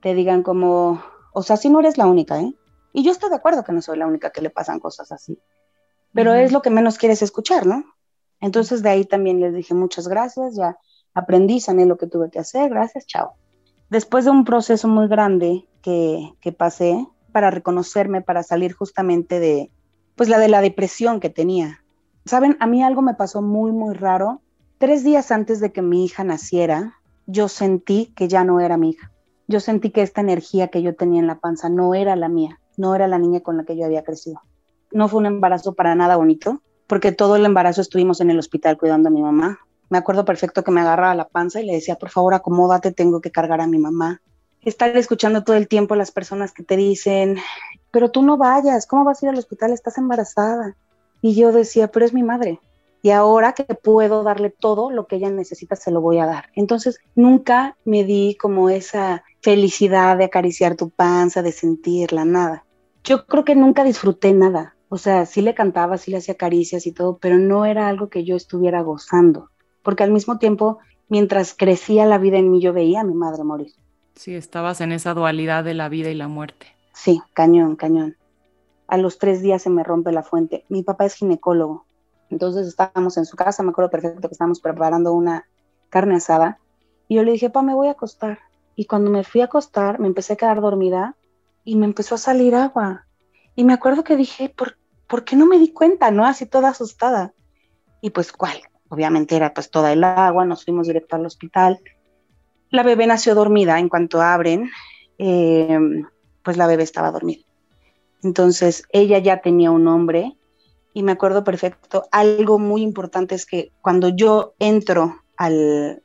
te 0.00 0.14
digan 0.14 0.42
como, 0.42 1.02
o 1.32 1.42
sea, 1.42 1.56
si 1.56 1.68
no 1.68 1.80
eres 1.80 1.98
la 1.98 2.06
única, 2.06 2.40
¿eh? 2.40 2.54
Y 2.92 3.02
yo 3.02 3.12
estoy 3.12 3.28
de 3.28 3.36
acuerdo 3.36 3.62
que 3.62 3.72
no 3.72 3.82
soy 3.82 3.98
la 3.98 4.06
única 4.06 4.30
que 4.30 4.40
le 4.40 4.50
pasan 4.50 4.80
cosas 4.80 5.12
así, 5.12 5.38
pero 6.14 6.32
es 6.34 6.52
lo 6.52 6.62
que 6.62 6.70
menos 6.70 6.96
quieres 6.96 7.20
escuchar, 7.20 7.66
¿no? 7.66 7.84
Entonces 8.40 8.82
de 8.82 8.88
ahí 8.88 9.04
también 9.04 9.40
les 9.40 9.54
dije 9.54 9.74
muchas 9.74 10.08
gracias, 10.08 10.56
ya 10.56 10.78
aprendí, 11.12 11.60
sané 11.60 11.86
lo 11.86 11.96
que 11.96 12.06
tuve 12.06 12.30
que 12.30 12.38
hacer, 12.38 12.70
gracias, 12.70 13.06
chao. 13.06 13.34
Después 13.90 14.24
de 14.24 14.30
un 14.30 14.44
proceso 14.44 14.88
muy 14.88 15.08
grande 15.08 15.68
que, 15.82 16.32
que 16.40 16.52
pasé 16.52 17.06
para 17.32 17.50
reconocerme, 17.50 18.22
para 18.22 18.42
salir 18.42 18.72
justamente 18.72 19.40
de, 19.40 19.70
pues 20.14 20.28
la 20.28 20.38
de 20.38 20.48
la 20.48 20.60
depresión 20.60 21.20
que 21.20 21.30
tenía. 21.30 21.84
Saben, 22.24 22.56
a 22.60 22.66
mí 22.66 22.82
algo 22.82 23.02
me 23.02 23.14
pasó 23.14 23.42
muy, 23.42 23.72
muy 23.72 23.94
raro 23.94 24.40
Tres 24.78 25.04
días 25.04 25.30
antes 25.30 25.60
de 25.60 25.72
que 25.72 25.80
mi 25.80 26.04
hija 26.04 26.22
naciera, 26.22 27.00
yo 27.24 27.48
sentí 27.48 28.12
que 28.14 28.28
ya 28.28 28.44
no 28.44 28.60
era 28.60 28.76
mi 28.76 28.90
hija. 28.90 29.10
Yo 29.48 29.58
sentí 29.58 29.90
que 29.90 30.02
esta 30.02 30.20
energía 30.20 30.68
que 30.68 30.82
yo 30.82 30.94
tenía 30.94 31.18
en 31.20 31.26
la 31.26 31.38
panza 31.38 31.70
no 31.70 31.94
era 31.94 32.14
la 32.14 32.28
mía, 32.28 32.60
no 32.76 32.94
era 32.94 33.08
la 33.08 33.18
niña 33.18 33.40
con 33.40 33.56
la 33.56 33.64
que 33.64 33.74
yo 33.74 33.86
había 33.86 34.04
crecido. 34.04 34.42
No 34.92 35.08
fue 35.08 35.20
un 35.20 35.26
embarazo 35.26 35.72
para 35.72 35.94
nada 35.94 36.16
bonito, 36.16 36.60
porque 36.86 37.10
todo 37.10 37.36
el 37.36 37.46
embarazo 37.46 37.80
estuvimos 37.80 38.20
en 38.20 38.30
el 38.30 38.38
hospital 38.38 38.76
cuidando 38.76 39.08
a 39.08 39.12
mi 39.12 39.22
mamá. 39.22 39.60
Me 39.88 39.96
acuerdo 39.96 40.26
perfecto 40.26 40.62
que 40.62 40.72
me 40.72 40.82
agarraba 40.82 41.14
la 41.14 41.28
panza 41.28 41.62
y 41.62 41.64
le 41.64 41.72
decía, 41.72 41.94
por 41.94 42.10
favor, 42.10 42.34
acomódate, 42.34 42.92
tengo 42.92 43.22
que 43.22 43.30
cargar 43.30 43.62
a 43.62 43.66
mi 43.66 43.78
mamá. 43.78 44.20
Estar 44.60 44.94
escuchando 44.94 45.42
todo 45.42 45.56
el 45.56 45.68
tiempo 45.68 45.94
a 45.94 45.96
las 45.96 46.10
personas 46.10 46.52
que 46.52 46.64
te 46.64 46.76
dicen, 46.76 47.38
pero 47.92 48.10
tú 48.10 48.20
no 48.20 48.36
vayas, 48.36 48.86
¿cómo 48.86 49.04
vas 49.04 49.22
a 49.22 49.26
ir 49.26 49.30
al 49.30 49.38
hospital? 49.38 49.72
Estás 49.72 49.96
embarazada. 49.96 50.76
Y 51.22 51.34
yo 51.34 51.50
decía, 51.50 51.88
pero 51.88 52.04
es 52.04 52.12
mi 52.12 52.22
madre, 52.22 52.60
y 53.02 53.10
ahora 53.10 53.52
que 53.52 53.64
puedo 53.64 54.22
darle 54.22 54.50
todo 54.50 54.90
lo 54.90 55.06
que 55.06 55.16
ella 55.16 55.30
necesita, 55.30 55.76
se 55.76 55.90
lo 55.90 56.00
voy 56.00 56.18
a 56.18 56.26
dar. 56.26 56.46
Entonces, 56.54 56.98
nunca 57.14 57.76
me 57.84 58.04
di 58.04 58.36
como 58.40 58.68
esa 58.70 59.22
felicidad 59.42 60.16
de 60.16 60.24
acariciar 60.24 60.76
tu 60.76 60.90
panza, 60.90 61.42
de 61.42 61.52
sentirla, 61.52 62.24
nada. 62.24 62.64
Yo 63.04 63.26
creo 63.26 63.44
que 63.44 63.54
nunca 63.54 63.84
disfruté 63.84 64.32
nada. 64.32 64.74
O 64.88 64.98
sea, 64.98 65.26
sí 65.26 65.40
le 65.40 65.54
cantaba, 65.54 65.98
sí 65.98 66.10
le 66.10 66.18
hacía 66.18 66.36
caricias 66.36 66.86
y 66.86 66.92
todo, 66.92 67.18
pero 67.18 67.38
no 67.38 67.64
era 67.64 67.88
algo 67.88 68.08
que 68.08 68.24
yo 68.24 68.36
estuviera 68.36 68.82
gozando. 68.82 69.50
Porque 69.82 70.02
al 70.02 70.10
mismo 70.10 70.38
tiempo, 70.38 70.78
mientras 71.08 71.54
crecía 71.54 72.06
la 72.06 72.18
vida 72.18 72.38
en 72.38 72.50
mí, 72.50 72.60
yo 72.60 72.72
veía 72.72 73.00
a 73.00 73.04
mi 73.04 73.14
madre 73.14 73.44
morir. 73.44 73.72
Sí, 74.16 74.34
estabas 74.34 74.80
en 74.80 74.92
esa 74.92 75.14
dualidad 75.14 75.62
de 75.62 75.74
la 75.74 75.88
vida 75.88 76.10
y 76.10 76.14
la 76.14 76.28
muerte. 76.28 76.66
Sí, 76.92 77.20
cañón, 77.34 77.76
cañón. 77.76 78.16
A 78.88 78.96
los 78.96 79.18
tres 79.18 79.42
días 79.42 79.62
se 79.62 79.70
me 79.70 79.84
rompe 79.84 80.12
la 80.12 80.22
fuente. 80.22 80.64
Mi 80.68 80.82
papá 80.82 81.04
es 81.06 81.14
ginecólogo 81.14 81.85
entonces 82.30 82.66
estábamos 82.66 83.16
en 83.16 83.24
su 83.24 83.36
casa, 83.36 83.62
me 83.62 83.70
acuerdo 83.70 83.90
perfecto 83.90 84.28
que 84.28 84.32
estábamos 84.32 84.60
preparando 84.60 85.12
una 85.12 85.46
carne 85.90 86.16
asada 86.16 86.58
y 87.08 87.16
yo 87.16 87.22
le 87.22 87.32
dije, 87.32 87.50
pa, 87.50 87.62
me 87.62 87.74
voy 87.74 87.88
a 87.88 87.92
acostar. 87.92 88.40
Y 88.74 88.86
cuando 88.86 89.10
me 89.10 89.24
fui 89.24 89.40
a 89.40 89.44
acostar, 89.44 90.00
me 90.00 90.06
empecé 90.06 90.34
a 90.34 90.36
quedar 90.36 90.60
dormida 90.60 91.16
y 91.64 91.76
me 91.76 91.86
empezó 91.86 92.16
a 92.16 92.18
salir 92.18 92.54
agua. 92.54 93.06
Y 93.54 93.64
me 93.64 93.72
acuerdo 93.72 94.04
que 94.04 94.16
dije, 94.16 94.48
¿por, 94.48 94.76
¿por 95.06 95.24
qué 95.24 95.36
no 95.36 95.46
me 95.46 95.58
di 95.58 95.72
cuenta? 95.72 96.10
¿No? 96.10 96.26
Así 96.26 96.46
toda 96.46 96.70
asustada. 96.70 97.32
Y 98.00 98.10
pues, 98.10 98.32
¿cuál? 98.32 98.60
Obviamente 98.88 99.34
era 99.34 99.54
pues 99.54 99.70
toda 99.70 99.92
el 99.92 100.04
agua, 100.04 100.44
nos 100.44 100.64
fuimos 100.64 100.86
directo 100.86 101.16
al 101.16 101.26
hospital. 101.26 101.80
La 102.70 102.82
bebé 102.82 103.06
nació 103.06 103.34
dormida, 103.34 103.78
en 103.78 103.88
cuanto 103.88 104.20
abren, 104.20 104.70
eh, 105.18 105.78
pues 106.42 106.56
la 106.56 106.66
bebé 106.66 106.82
estaba 106.82 107.10
dormida. 107.10 107.42
Entonces 108.22 108.84
ella 108.90 109.18
ya 109.18 109.40
tenía 109.40 109.70
un 109.70 109.84
nombre 109.84 110.35
y 110.96 111.02
me 111.02 111.12
acuerdo 111.12 111.44
perfecto, 111.44 112.04
algo 112.10 112.58
muy 112.58 112.80
importante 112.80 113.34
es 113.34 113.44
que 113.44 113.70
cuando 113.82 114.08
yo 114.08 114.54
entro 114.58 115.20
al, 115.36 116.02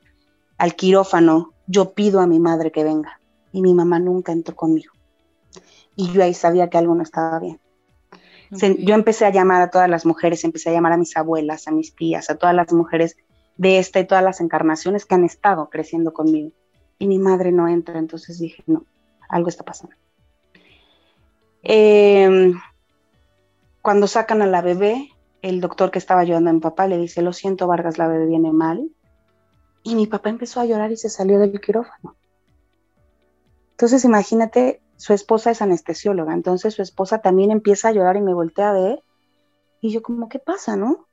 al 0.58 0.76
quirófano, 0.76 1.54
yo 1.66 1.94
pido 1.94 2.20
a 2.20 2.28
mi 2.28 2.42
madre 2.42 2.74
que 2.74 2.84
venga 2.84 3.22
y 3.54 3.62
mi 3.62 3.74
mamá 3.74 4.00
nunca 4.00 4.34
entró 4.34 4.54
conmigo. 4.54 4.92
Y 5.96 6.12
yo 6.12 6.22
ahí 6.22 6.34
sabía 6.34 6.70
que 6.70 6.78
algo 6.78 6.94
no 6.94 7.04
estaba 7.04 7.40
bien. 7.40 7.58
Yo 8.80 8.94
empecé 8.94 9.26
a 9.26 9.30
llamar 9.30 9.62
a 9.62 9.70
todas 9.70 9.90
las 9.90 10.06
mujeres, 10.06 10.44
empecé 10.44 10.72
a 10.72 10.74
llamar 10.74 10.92
a 10.92 10.98
mis 10.98 11.16
abuelas, 11.16 11.70
a 11.70 11.72
mis 11.72 11.96
tías, 11.96 12.30
a 12.30 12.36
todas 12.36 12.54
las 12.54 12.74
mujeres 12.74 13.16
de 13.56 13.80
esta 13.80 14.02
y 14.02 14.06
todas 14.06 14.26
las 14.26 14.42
encarnaciones 14.42 15.06
que 15.06 15.16
han 15.16 15.24
estado 15.24 15.70
creciendo 15.70 16.12
conmigo. 16.12 16.52
Y 17.00 17.08
mi 17.08 17.18
madre 17.18 17.54
no 17.54 17.70
entra, 17.70 17.98
entonces 17.98 18.40
dije, 18.40 18.62
no, 18.68 18.84
algo 19.30 19.48
está 19.48 19.64
pasando. 19.64 19.96
Eh, 21.64 22.52
cuando 23.82 24.08
sacan 24.08 24.42
a 24.42 24.48
la 24.48 24.62
bebé, 24.62 25.10
el 25.42 25.60
doctor 25.60 25.92
que 25.92 26.00
estaba 26.00 26.22
ayudando 26.22 26.50
a 26.50 26.54
mi 26.54 26.60
papá 26.60 26.88
le 26.88 26.98
dice, 26.98 27.22
lo 27.22 27.34
siento 27.34 27.68
Vargas, 27.68 27.98
la 27.98 28.08
bebé 28.08 28.28
viene 28.28 28.52
mal. 28.52 28.90
Y 29.84 29.96
mi 29.96 30.06
papá 30.06 30.30
empezó 30.30 30.60
a 30.60 30.66
llorar 30.66 30.92
y 30.92 30.98
se 30.98 31.10
salió 31.10 31.40
del 31.40 31.60
quirófano. 31.60 32.16
Entonces 33.72 34.06
imagínate, 34.06 34.82
su 34.98 35.14
esposa 35.14 35.50
es 35.50 35.64
anestesióloga, 35.64 36.36
entonces 36.36 36.76
su 36.76 36.84
esposa 36.84 37.20
también 37.20 37.50
empieza 37.50 37.88
a 37.88 37.92
llorar 37.92 38.18
y 38.18 38.22
me 38.22 38.36
voltea 38.36 38.70
a 38.70 38.74
ver. 38.74 39.04
Y 39.82 39.92
yo 39.92 40.04
como, 40.04 40.30
¿qué 40.30 40.38
pasa, 40.38 40.76
no? 40.76 41.08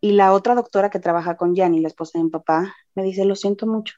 Y 0.00 0.12
la 0.12 0.32
otra 0.32 0.54
doctora 0.54 0.90
que 0.90 1.00
trabaja 1.00 1.36
con 1.36 1.56
Yanni, 1.56 1.80
la 1.80 1.88
esposa 1.88 2.18
de 2.18 2.24
mi 2.24 2.30
papá, 2.30 2.72
me 2.94 3.02
dice, 3.02 3.24
lo 3.24 3.34
siento 3.34 3.66
mucho, 3.66 3.96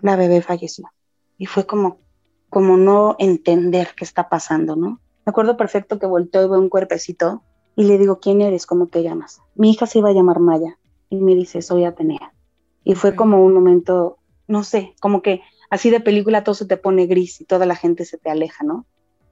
la 0.00 0.16
bebé 0.16 0.42
falleció. 0.42 0.90
Y 1.38 1.46
fue 1.46 1.66
como, 1.66 2.00
como 2.48 2.76
no 2.76 3.14
entender 3.20 3.94
qué 3.96 4.04
está 4.04 4.28
pasando, 4.28 4.74
¿no? 4.74 5.00
Me 5.30 5.32
acuerdo 5.32 5.56
perfecto 5.56 6.00
que 6.00 6.06
volteó 6.06 6.44
y 6.44 6.48
veo 6.48 6.58
un 6.58 6.68
cuerpecito 6.68 7.44
y 7.76 7.84
le 7.84 7.98
digo, 7.98 8.18
¿quién 8.18 8.40
eres? 8.40 8.66
¿Cómo 8.66 8.88
te 8.88 9.04
llamas? 9.04 9.40
Mi 9.54 9.70
hija 9.70 9.86
se 9.86 10.00
iba 10.00 10.08
a 10.08 10.12
llamar 10.12 10.40
Maya 10.40 10.76
y 11.08 11.20
me 11.20 11.36
dice, 11.36 11.62
soy 11.62 11.84
Atenea. 11.84 12.34
Y 12.82 12.96
fue 12.96 13.14
como 13.14 13.44
un 13.44 13.54
momento 13.54 14.18
no 14.48 14.64
sé, 14.64 14.96
como 15.00 15.22
que 15.22 15.42
así 15.70 15.88
de 15.90 16.00
película 16.00 16.42
todo 16.42 16.56
se 16.56 16.66
te 16.66 16.76
pone 16.76 17.06
gris 17.06 17.40
y 17.40 17.44
toda 17.44 17.64
la 17.64 17.76
gente 17.76 18.04
se 18.04 18.18
te 18.18 18.28
aleja, 18.28 18.64
¿no? 18.64 18.86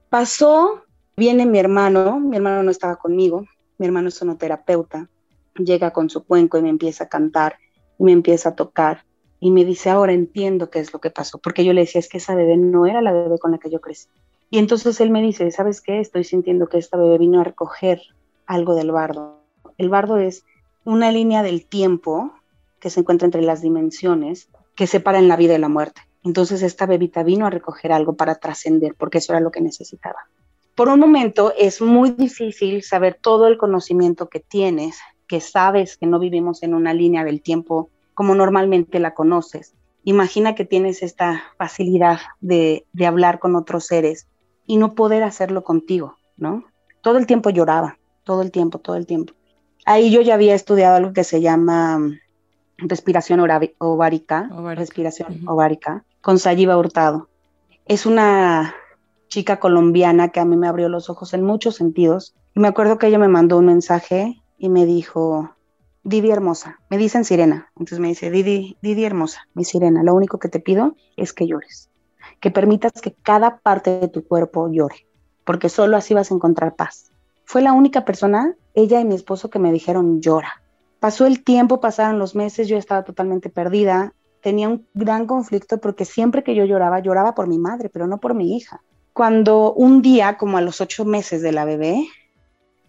Pasó, 0.09 0.83
viene 1.17 1.45
mi 1.45 1.59
hermano, 1.59 2.21
mi 2.21 2.37
hermano 2.37 2.63
no 2.63 2.71
estaba 2.71 2.95
conmigo, 2.95 3.43
mi 3.77 3.85
hermano 3.85 4.07
es 4.07 4.13
sonoterapeuta, 4.13 5.09
llega 5.55 5.91
con 5.91 6.09
su 6.09 6.23
cuenco 6.23 6.57
y 6.57 6.61
me 6.61 6.69
empieza 6.69 7.03
a 7.03 7.09
cantar 7.09 7.57
y 7.99 8.05
me 8.05 8.13
empieza 8.13 8.49
a 8.49 8.55
tocar 8.55 9.03
y 9.41 9.51
me 9.51 9.65
dice, 9.65 9.89
ahora 9.89 10.13
entiendo 10.13 10.69
qué 10.69 10.79
es 10.79 10.93
lo 10.93 11.01
que 11.01 11.11
pasó, 11.11 11.39
porque 11.39 11.65
yo 11.65 11.73
le 11.73 11.81
decía, 11.81 11.99
es 11.99 12.07
que 12.07 12.19
esa 12.19 12.35
bebé 12.35 12.55
no 12.55 12.85
era 12.85 13.01
la 13.01 13.11
bebé 13.11 13.37
con 13.37 13.51
la 13.51 13.57
que 13.57 13.69
yo 13.69 13.81
crecí. 13.81 14.07
Y 14.49 14.57
entonces 14.57 14.99
él 14.99 15.11
me 15.11 15.21
dice, 15.21 15.51
¿sabes 15.51 15.81
qué? 15.81 15.99
Estoy 15.99 16.23
sintiendo 16.23 16.67
que 16.67 16.77
esta 16.77 16.97
bebé 16.97 17.17
vino 17.17 17.39
a 17.39 17.43
recoger 17.43 18.01
algo 18.47 18.73
del 18.75 18.91
bardo. 18.91 19.43
El 19.77 19.89
bardo 19.89 20.17
es 20.17 20.43
una 20.83 21.11
línea 21.11 21.43
del 21.43 21.65
tiempo 21.65 22.33
que 22.79 22.89
se 22.89 22.99
encuentra 22.99 23.25
entre 23.25 23.43
las 23.43 23.61
dimensiones 23.61 24.49
que 24.75 24.87
separan 24.87 25.27
la 25.27 25.35
vida 25.35 25.55
y 25.55 25.59
la 25.59 25.69
muerte. 25.69 26.01
Entonces 26.23 26.63
esta 26.63 26.85
bebita 26.85 27.21
vino 27.23 27.45
a 27.45 27.49
recoger 27.49 27.91
algo 27.91 28.13
para 28.13 28.35
trascender, 28.35 28.95
porque 28.97 29.19
eso 29.19 29.33
era 29.33 29.39
lo 29.39 29.51
que 29.51 29.61
necesitaba. 29.61 30.27
Por 30.75 30.89
un 30.89 30.99
momento 30.99 31.53
es 31.57 31.81
muy 31.81 32.11
difícil 32.11 32.83
saber 32.83 33.19
todo 33.21 33.47
el 33.47 33.57
conocimiento 33.57 34.29
que 34.29 34.39
tienes, 34.39 34.97
que 35.27 35.41
sabes 35.41 35.97
que 35.97 36.07
no 36.07 36.19
vivimos 36.19 36.63
en 36.63 36.73
una 36.73 36.93
línea 36.93 37.23
del 37.23 37.41
tiempo 37.41 37.89
como 38.13 38.33
normalmente 38.33 38.99
la 38.99 39.13
conoces. 39.13 39.75
Imagina 40.05 40.55
que 40.55 40.65
tienes 40.65 41.03
esta 41.03 41.43
facilidad 41.57 42.19
de, 42.39 42.85
de 42.93 43.05
hablar 43.05 43.39
con 43.39 43.55
otros 43.55 43.85
seres 43.85 44.27
y 44.69 44.77
no 44.77 44.93
poder 44.93 45.23
hacerlo 45.23 45.63
contigo, 45.63 46.15
¿no? 46.37 46.63
Todo 47.01 47.17
el 47.17 47.25
tiempo 47.25 47.49
lloraba, 47.49 47.97
todo 48.23 48.43
el 48.43 48.51
tiempo, 48.51 48.77
todo 48.77 48.97
el 48.97 49.07
tiempo. 49.07 49.33
Ahí 49.83 50.11
yo 50.11 50.21
ya 50.21 50.35
había 50.35 50.53
estudiado 50.53 50.95
algo 50.95 51.11
que 51.11 51.23
se 51.23 51.41
llama 51.41 51.97
mm, 51.97 52.19
respiración 52.77 53.39
ovárica, 53.79 54.47
respiración 54.75 55.41
ovárica, 55.47 56.05
con 56.21 56.37
Sayiba 56.37 56.77
Hurtado. 56.77 57.29
Es 57.85 58.05
una 58.05 58.75
chica 59.27 59.59
colombiana 59.59 60.29
que 60.29 60.39
a 60.39 60.45
mí 60.45 60.55
me 60.55 60.67
abrió 60.67 60.87
los 60.87 61.09
ojos 61.09 61.33
en 61.33 61.43
muchos 61.43 61.75
sentidos. 61.75 62.35
Y 62.53 62.59
me 62.59 62.67
acuerdo 62.67 62.99
que 62.99 63.07
ella 63.07 63.17
me 63.17 63.27
mandó 63.27 63.57
un 63.57 63.65
mensaje 63.65 64.39
y 64.59 64.69
me 64.69 64.85
dijo, 64.85 65.55
Didi 66.03 66.29
hermosa, 66.29 66.79
me 66.91 66.99
dicen 66.99 67.25
sirena, 67.25 67.71
entonces 67.71 67.97
me 67.97 68.09
dice, 68.09 68.29
Didi, 68.29 68.77
Didi 68.83 69.03
hermosa, 69.03 69.47
mi 69.55 69.65
sirena, 69.65 70.03
lo 70.03 70.13
único 70.13 70.37
que 70.37 70.47
te 70.47 70.59
pido 70.59 70.95
es 71.17 71.33
que 71.33 71.47
llores, 71.47 71.88
que 72.39 72.51
permitas 72.51 72.93
que 73.01 73.13
cada 73.13 73.59
parte 73.59 73.99
de 73.99 74.07
tu 74.07 74.25
cuerpo 74.25 74.69
llore, 74.71 75.07
porque 75.45 75.69
solo 75.69 75.97
así 75.97 76.13
vas 76.13 76.31
a 76.31 76.35
encontrar 76.35 76.75
paz. 76.75 77.11
Fue 77.45 77.61
la 77.61 77.73
única 77.73 78.05
persona, 78.05 78.55
ella 78.75 78.99
y 78.99 79.05
mi 79.05 79.15
esposo, 79.15 79.49
que 79.49 79.59
me 79.59 79.71
dijeron 79.71 80.21
llora. 80.21 80.61
Pasó 80.99 81.25
el 81.25 81.43
tiempo, 81.43 81.79
pasaron 81.79 82.19
los 82.19 82.35
meses, 82.35 82.67
yo 82.67 82.77
estaba 82.77 83.03
totalmente 83.03 83.49
perdida, 83.49 84.13
tenía 84.41 84.69
un 84.69 84.87
gran 84.93 85.25
conflicto 85.25 85.79
porque 85.79 86.05
siempre 86.05 86.43
que 86.43 86.55
yo 86.55 86.65
lloraba, 86.65 86.99
lloraba 86.99 87.35
por 87.35 87.47
mi 87.47 87.57
madre, 87.57 87.89
pero 87.89 88.07
no 88.07 88.19
por 88.19 88.33
mi 88.33 88.55
hija. 88.55 88.81
Cuando 89.13 89.73
un 89.73 90.01
día, 90.01 90.37
como 90.37 90.57
a 90.57 90.61
los 90.61 90.81
ocho 90.81 91.05
meses 91.05 91.41
de 91.41 91.51
la 91.51 91.65
bebé, 91.65 92.07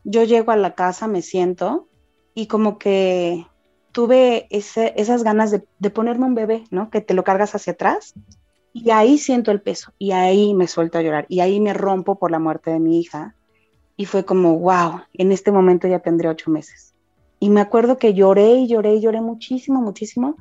yo 0.04 0.24
llego 0.24 0.52
a 0.52 0.56
la 0.56 0.74
casa, 0.74 1.08
me 1.08 1.22
siento 1.22 1.88
y 2.34 2.46
como 2.46 2.78
que 2.78 3.46
tuve 3.92 4.46
esas 4.50 5.24
ganas 5.24 5.50
de, 5.50 5.90
ponerme 5.90 6.26
un 6.26 6.34
bebé, 6.34 6.64
¿no? 6.70 6.90
Que 6.90 7.00
te 7.00 7.14
lo 7.14 7.24
cargas 7.24 7.54
hacia 7.54 7.72
atrás 7.72 8.14
y 8.72 8.90
ahí 8.90 9.18
siento 9.18 9.50
el 9.50 9.60
peso 9.60 9.92
y 9.98 10.12
ahí 10.12 10.54
me 10.54 10.66
suelto 10.66 10.98
a 10.98 11.02
llorar 11.02 11.26
y 11.28 11.40
ahí 11.40 11.60
me 11.60 11.74
rompo 11.74 12.18
por 12.18 12.30
la 12.30 12.38
muerte 12.38 12.70
de 12.70 12.80
mi 12.80 13.00
hija 13.00 13.34
y 13.96 14.06
fue 14.06 14.24
como, 14.24 14.58
wow, 14.58 15.02
en 15.14 15.32
este 15.32 15.52
momento 15.52 15.86
ya 15.86 15.98
tendré 15.98 16.28
ocho 16.28 16.50
meses. 16.50 16.94
Y 17.38 17.50
me 17.50 17.60
acuerdo 17.60 17.98
que 17.98 18.14
lloré 18.14 18.52
y 18.52 18.68
lloré 18.68 18.94
y 18.94 19.00
lloré 19.00 19.20
muchísimo, 19.20 19.80
muchísimo 19.80 20.36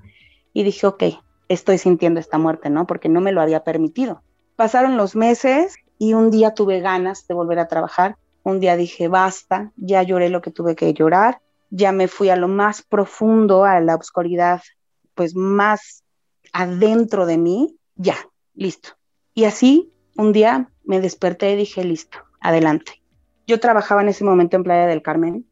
y 0.53 0.63
dije, 0.63 0.87
ok, 0.87 1.03
estoy 1.47 1.77
sintiendo 1.77 2.19
esta 2.19 2.37
muerte, 2.37 2.69
¿no? 2.69 2.87
Porque 2.87 3.09
no 3.09 3.21
me 3.21 3.31
lo 3.31 3.41
había 3.41 3.63
permitido. 3.63 4.21
Pasaron 4.55 4.97
los 4.97 5.15
meses 5.15 5.75
y 5.97 6.13
un 6.13 6.31
día 6.31 6.53
tuve 6.53 6.79
ganas 6.79 7.27
de 7.27 7.33
volver 7.33 7.59
a 7.59 7.67
trabajar. 7.67 8.17
Un 8.43 8.59
día 8.59 8.75
dije, 8.75 9.07
basta, 9.07 9.71
ya 9.75 10.03
lloré 10.03 10.29
lo 10.29 10.41
que 10.41 10.51
tuve 10.51 10.75
que 10.75 10.93
llorar 10.93 11.41
ya 11.69 11.91
me 11.91 12.07
fui 12.07 12.29
a 12.29 12.35
lo 12.35 12.47
más 12.47 12.81
profundo, 12.81 13.63
a 13.65 13.79
la 13.79 13.95
oscuridad, 13.95 14.61
pues 15.13 15.35
más 15.35 16.03
adentro 16.53 17.25
de 17.25 17.37
mí, 17.37 17.77
ya, 17.99 18.15
listo. 18.53 18.91
Y 19.33 19.43
así 19.43 19.93
un 20.17 20.31
día 20.33 20.71
me 20.83 21.01
desperté 21.01 21.51
y 21.51 21.57
dije, 21.57 21.83
listo, 21.83 22.17
adelante. 22.39 23.03
Yo 23.45 23.59
trabajaba 23.59 24.01
en 24.01 24.09
ese 24.09 24.23
momento 24.23 24.55
en 24.55 24.63
Playa 24.63 24.87
del 24.87 25.01
Carmen 25.01 25.45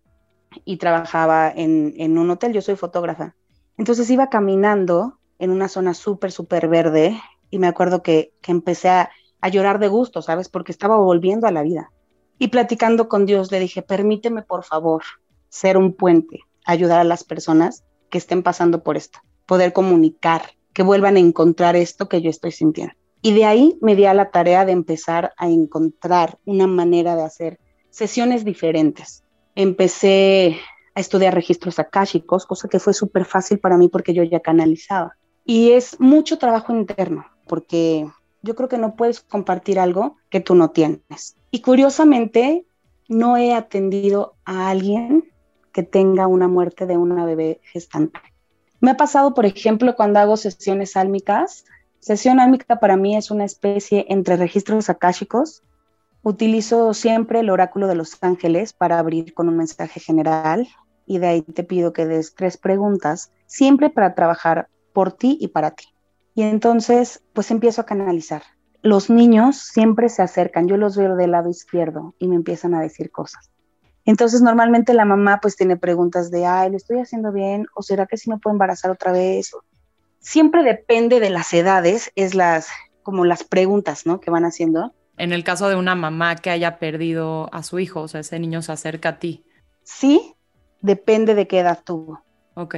y 0.66 0.78
trabajaba 0.78 1.52
en, 1.54 2.18
un 2.18 2.30
hotel, 2.30 2.54
yo 2.54 2.62
soy 2.62 2.76
fotógrafa. 2.76 3.36
Entonces 3.78 4.10
iba 4.10 4.30
caminando 4.30 5.20
en 5.40 5.52
una 5.52 5.68
zona 5.68 5.94
súper, 5.94 6.32
súper 6.32 6.68
verde 6.68 7.20
y 7.50 7.60
me 7.60 7.68
acuerdo 7.68 8.02
que, 8.02 8.34
empecé 8.48 8.90
a, 8.90 9.12
a 9.42 9.50
llorar 9.50 9.80
de 9.80 9.90
gusto, 9.90 10.22
¿sabes? 10.22 10.48
Porque 10.48 10.72
estaba 10.72 10.98
volviendo 10.98 11.48
a 11.48 11.52
la 11.52 11.64
vida. 11.64 11.92
Y 12.40 12.48
platicando 12.48 13.10
con 13.10 13.26
Dios 13.26 13.52
le 13.52 13.60
dije, 13.60 13.82
permíteme 13.82 14.42
por 14.42 14.64
favor 14.64 15.04
ser 15.50 15.78
un 15.78 15.94
puente, 15.94 16.40
ayudar 16.66 17.00
a 17.00 17.04
las 17.04 17.24
personas 17.24 17.84
que 18.10 18.18
estén 18.18 18.42
pasando 18.42 18.84
por 18.84 18.96
esto, 18.96 19.20
poder 19.46 19.74
comunicar, 19.74 20.44
que 20.78 20.84
vuelvan 20.84 21.16
a 21.16 21.20
encontrar 21.20 21.76
esto 21.76 22.08
que 22.08 22.22
yo 22.22 22.30
estoy 22.30 22.52
sintiendo. 22.52 22.94
Y 23.24 23.34
de 23.34 23.46
ahí 23.46 23.80
me 23.82 23.96
di 23.96 24.06
a 24.06 24.14
la 24.14 24.30
tarea 24.30 24.64
de 24.64 24.74
empezar 24.74 25.34
a 25.36 25.50
encontrar 25.50 26.38
una 26.46 26.68
manera 26.68 27.16
de 27.16 27.24
hacer 27.24 27.60
sesiones 27.90 28.46
diferentes. 28.46 29.24
Empecé 29.56 30.56
a 30.94 31.00
estudiar 31.00 31.34
registros 31.34 31.80
akáshicos, 31.80 32.46
cosa 32.46 32.68
que 32.68 32.78
fue 32.78 32.94
súper 32.94 33.26
fácil 33.26 33.58
para 33.58 33.76
mí 33.76 33.88
porque 33.88 34.14
yo 34.14 34.22
ya 34.22 34.40
canalizaba. 34.40 35.18
Y 35.46 35.72
es 35.72 36.00
mucho 36.00 36.38
trabajo 36.38 36.72
interno, 36.72 37.26
porque 37.48 38.08
yo 38.44 38.56
creo 38.56 38.70
que 38.70 38.78
no 38.78 38.96
puedes 38.96 39.22
compartir 39.22 39.80
algo 39.80 40.18
que 40.30 40.42
tú 40.42 40.54
no 40.54 40.70
tienes. 40.70 41.38
Y 41.50 41.62
curiosamente, 41.62 42.68
no 43.10 43.36
he 43.36 43.56
atendido 43.56 44.36
a 44.46 44.70
alguien 44.70 45.24
que 45.72 45.82
tenga 45.82 46.28
una 46.28 46.48
muerte 46.48 46.86
de 46.86 46.98
una 46.98 47.26
bebé 47.26 47.62
gestante. 47.64 48.20
Me 48.80 48.92
ha 48.92 48.98
pasado, 48.98 49.34
por 49.34 49.46
ejemplo, 49.46 49.96
cuando 49.96 50.20
hago 50.20 50.38
sesiones 50.38 50.96
álmicas. 50.96 51.66
Sesión 52.00 52.40
álmica 52.40 52.80
para 52.80 52.96
mí 52.96 53.16
es 53.16 53.32
una 53.32 53.46
especie 53.46 54.06
entre 54.10 54.38
registros 54.38 54.90
akáshicos. 54.90 55.64
Utilizo 56.22 56.94
siempre 56.94 57.40
el 57.40 57.50
oráculo 57.50 57.88
de 57.88 57.96
los 57.96 58.18
ángeles 58.22 58.74
para 58.74 59.00
abrir 59.00 59.34
con 59.34 59.48
un 59.48 59.58
mensaje 59.58 60.00
general 60.00 60.68
y 61.06 61.20
de 61.20 61.28
ahí 61.28 61.42
te 61.42 61.64
pido 61.64 61.94
que 61.94 62.06
des 62.06 62.36
tres 62.36 62.58
preguntas, 62.58 63.32
siempre 63.46 63.90
para 63.90 64.14
trabajar 64.14 64.68
por 64.94 65.14
ti 65.14 65.38
y 65.40 65.48
para 65.48 65.72
ti. 65.72 65.86
Y 66.36 66.44
entonces, 66.44 67.24
pues 67.34 67.50
empiezo 67.50 67.82
a 67.82 67.86
canalizar. 67.86 68.44
Los 68.84 69.10
niños 69.10 69.58
siempre 69.58 70.10
se 70.10 70.22
acercan, 70.22 70.68
yo 70.68 70.78
los 70.78 70.96
veo 70.98 71.16
del 71.16 71.32
lado 71.32 71.50
izquierdo 71.50 72.14
y 72.20 72.28
me 72.28 72.36
empiezan 72.36 72.76
a 72.76 72.82
decir 72.82 73.10
cosas. 73.10 73.50
Entonces, 74.08 74.42
normalmente 74.42 74.94
la 74.94 75.04
mamá 75.04 75.40
pues 75.42 75.58
tiene 75.58 75.76
preguntas 75.76 76.32
de, 76.32 76.46
ay, 76.46 76.72
¿lo 76.72 76.78
estoy 76.78 77.00
haciendo 77.00 77.34
bien? 77.34 77.68
¿O 77.76 77.84
será 77.84 78.06
que 78.06 78.16
sí 78.16 78.30
me 78.30 78.38
puedo 78.38 78.54
embarazar 78.54 78.90
otra 78.90 79.12
vez? 79.12 79.52
Siempre 80.20 80.64
depende 80.64 81.20
de 81.20 81.30
las 81.30 81.54
edades, 81.54 82.10
es 82.16 82.34
las, 82.34 82.70
como 83.04 83.26
las 83.26 83.44
preguntas, 83.44 84.06
¿no? 84.06 84.22
Que 84.22 84.32
van 84.32 84.46
haciendo. 84.46 84.94
En 85.18 85.34
el 85.34 85.44
caso 85.44 85.68
de 85.68 85.76
una 85.76 85.94
mamá 85.94 86.38
que 86.38 86.50
haya 86.50 86.80
perdido 86.80 87.50
a 87.54 87.64
su 87.64 87.80
hijo, 87.80 88.02
o 88.02 88.08
sea, 88.08 88.22
ese 88.22 88.40
niño 88.40 88.62
se 88.62 88.72
acerca 88.72 89.10
a 89.10 89.20
ti. 89.20 89.44
Sí, 89.84 90.36
depende 90.82 91.36
de 91.36 91.46
qué 91.46 91.60
edad 91.60 91.84
tuvo. 91.84 92.24
Ok. 92.54 92.78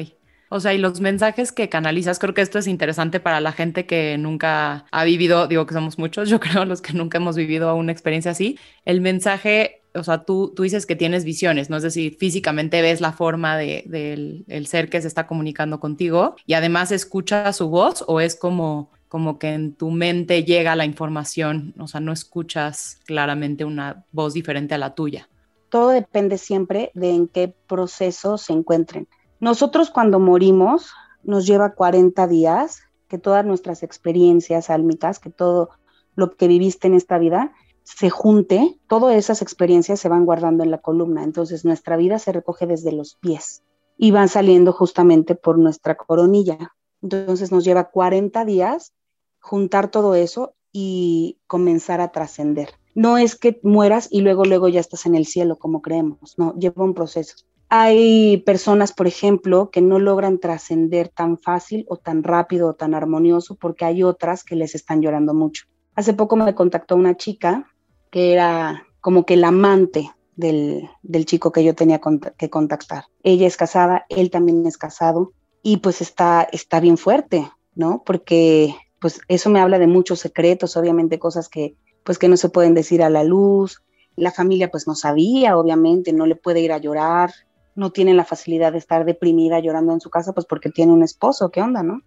O 0.50 0.60
sea, 0.60 0.74
y 0.74 0.80
los 0.80 1.00
mensajes 1.00 1.52
que 1.52 1.70
canalizas, 1.70 2.18
creo 2.18 2.34
que 2.34 2.42
esto 2.42 2.58
es 2.58 2.66
interesante 2.66 3.20
para 3.20 3.40
la 3.40 3.52
gente 3.52 3.86
que 3.86 4.18
nunca 4.18 4.88
ha 4.90 5.04
vivido, 5.04 5.48
digo 5.48 5.68
que 5.68 5.76
somos 5.76 6.00
muchos, 6.00 6.28
yo 6.30 6.40
creo, 6.40 6.66
los 6.66 6.82
que 6.82 6.94
nunca 6.94 7.20
hemos 7.20 7.36
vivido 7.36 7.76
una 7.76 7.92
experiencia 7.92 8.32
así. 8.32 8.58
El 8.84 9.02
mensaje 9.02 9.79
o 9.94 10.04
sea, 10.04 10.24
tú, 10.24 10.54
tú 10.56 10.64
dices 10.64 10.86
que 10.86 10.96
tienes 10.96 11.24
visiones, 11.24 11.70
¿no? 11.70 11.78
Es 11.78 11.84
decir, 11.84 12.16
físicamente 12.18 12.82
ves 12.82 13.02
la 13.02 13.12
forma 13.12 13.58
del 13.58 14.46
el 14.48 14.68
ser 14.68 14.90
que 14.90 15.02
se 15.02 15.08
está 15.08 15.28
comunicando 15.28 15.80
contigo 15.80 16.36
y 16.46 16.54
además 16.54 16.92
escuchas 16.92 17.58
su 17.58 17.70
voz 17.70 18.04
o 18.08 18.20
es 18.20 18.36
como, 18.36 18.92
como 19.08 19.40
que 19.40 19.54
en 19.54 19.74
tu 19.74 19.92
mente 19.92 20.44
llega 20.44 20.76
la 20.76 20.86
información, 20.86 21.74
o 21.80 21.88
sea, 21.88 22.00
no 22.00 22.12
escuchas 22.12 23.00
claramente 23.06 23.66
una 23.66 24.06
voz 24.12 24.34
diferente 24.34 24.76
a 24.76 24.78
la 24.78 24.94
tuya. 24.94 25.28
Todo 25.70 25.90
depende 25.90 26.38
siempre 26.38 26.92
de 26.94 27.12
en 27.12 27.28
qué 27.28 27.54
proceso 27.68 28.38
se 28.38 28.54
encuentren. 28.54 29.08
Nosotros 29.40 29.90
cuando 29.90 30.20
morimos 30.20 30.92
nos 31.24 31.46
lleva 31.46 31.74
40 31.74 32.28
días 32.28 32.82
que 33.08 33.18
todas 33.18 33.46
nuestras 33.46 33.84
experiencias 33.84 34.70
álmicas, 34.70 35.20
que 35.20 35.30
todo 35.30 35.70
lo 36.16 36.36
que 36.36 36.48
viviste 36.48 36.88
en 36.88 36.94
esta 36.94 37.18
vida, 37.18 37.54
se 37.98 38.10
junte, 38.10 38.80
todas 38.88 39.16
esas 39.16 39.42
experiencias 39.42 40.00
se 40.00 40.10
van 40.10 40.26
guardando 40.26 40.64
en 40.64 40.72
la 40.72 40.78
columna. 40.78 41.24
Entonces 41.24 41.66
nuestra 41.66 41.98
vida 41.98 42.20
se 42.20 42.32
recoge 42.32 42.68
desde 42.68 42.92
los 42.92 43.16
pies 43.16 43.64
y 43.98 44.12
van 44.12 44.30
saliendo 44.30 44.72
justamente 44.72 45.36
por 45.36 45.58
nuestra 45.58 45.96
coronilla. 45.96 46.76
Entonces 47.02 47.52
nos 47.52 47.66
lleva 47.66 47.90
40 47.90 48.46
días 48.46 48.94
juntar 49.40 49.90
todo 49.90 50.16
eso 50.16 50.54
y 50.72 51.40
comenzar 51.48 52.00
a 52.00 52.12
trascender. 52.12 52.70
No 52.94 53.18
es 53.18 53.36
que 53.36 53.60
mueras 53.64 54.08
y 54.12 54.22
luego, 54.22 54.46
luego 54.46 54.68
ya 54.68 54.80
estás 54.80 55.06
en 55.06 55.16
el 55.16 55.26
cielo 55.26 55.58
como 55.58 55.82
creemos, 55.82 56.36
no, 56.38 56.54
lleva 56.56 56.84
un 56.84 56.94
proceso. 56.94 57.36
Hay 57.70 58.38
personas, 58.46 58.94
por 58.94 59.08
ejemplo, 59.08 59.70
que 59.72 59.82
no 59.82 60.00
logran 60.00 60.40
trascender 60.40 61.10
tan 61.10 61.38
fácil 61.38 61.86
o 61.88 61.98
tan 61.98 62.24
rápido 62.24 62.70
o 62.70 62.74
tan 62.74 62.94
armonioso 62.94 63.56
porque 63.56 63.86
hay 63.86 64.04
otras 64.04 64.44
que 64.44 64.56
les 64.56 64.76
están 64.76 65.02
llorando 65.02 65.34
mucho. 65.34 65.66
Hace 65.96 66.14
poco 66.14 66.36
me 66.36 66.56
contactó 66.56 66.96
una 66.96 67.16
chica 67.18 67.68
que 68.12 68.34
era 68.34 68.86
como 69.02 69.26
que 69.26 69.36
el 69.36 69.44
amante 69.44 70.12
del, 70.36 71.26
chico 71.26 71.52
que 71.52 71.64
yo 71.64 71.76
tenía 71.76 72.00
que 72.38 72.50
contactar. 72.50 73.06
Ella 73.24 73.48
es 73.48 73.58
casada, 73.58 74.06
él 74.10 74.32
también 74.32 74.66
es 74.66 74.78
casado 74.78 75.34
y 75.62 75.78
pues 75.78 76.02
está, 76.02 76.48
está 76.52 76.80
bien 76.80 76.98
fuerte, 76.98 77.50
¿no? 77.76 78.04
Porque 78.06 78.74
pues 79.00 79.22
eso 79.28 79.50
me 79.50 79.60
habla 79.60 79.80
de 79.80 79.88
muchos 79.88 80.20
secretos, 80.20 80.78
obviamente 80.78 81.20
cosas 81.20 81.50
que 81.50 81.76
pues 82.04 82.18
que 82.18 82.30
no 82.30 82.38
se 82.38 82.50
pueden 82.50 82.74
decir 82.74 83.04
a 83.04 83.10
la 83.10 83.24
luz. 83.24 83.84
La 84.16 84.32
familia 84.32 84.72
pues 84.72 84.88
no 84.88 84.96
sabía, 84.96 85.58
obviamente, 85.58 86.14
no 86.14 86.26
le 86.26 86.36
puede 86.36 86.62
ir 86.62 86.72
a 86.72 86.78
llorar, 86.78 87.32
no 87.76 87.92
tiene 87.92 88.14
la 88.14 88.26
facilidad 88.26 88.72
de 88.72 88.78
estar 88.78 89.06
deprimida 89.06 89.60
llorando 89.60 89.94
en 89.94 90.02
su 90.02 90.10
casa 90.10 90.34
pues 90.34 90.46
porque 90.46 90.70
tiene 90.70 90.94
un 90.94 91.04
esposo, 91.04 91.52
¿qué 91.52 91.62
onda, 91.62 91.84
no? 91.84 92.02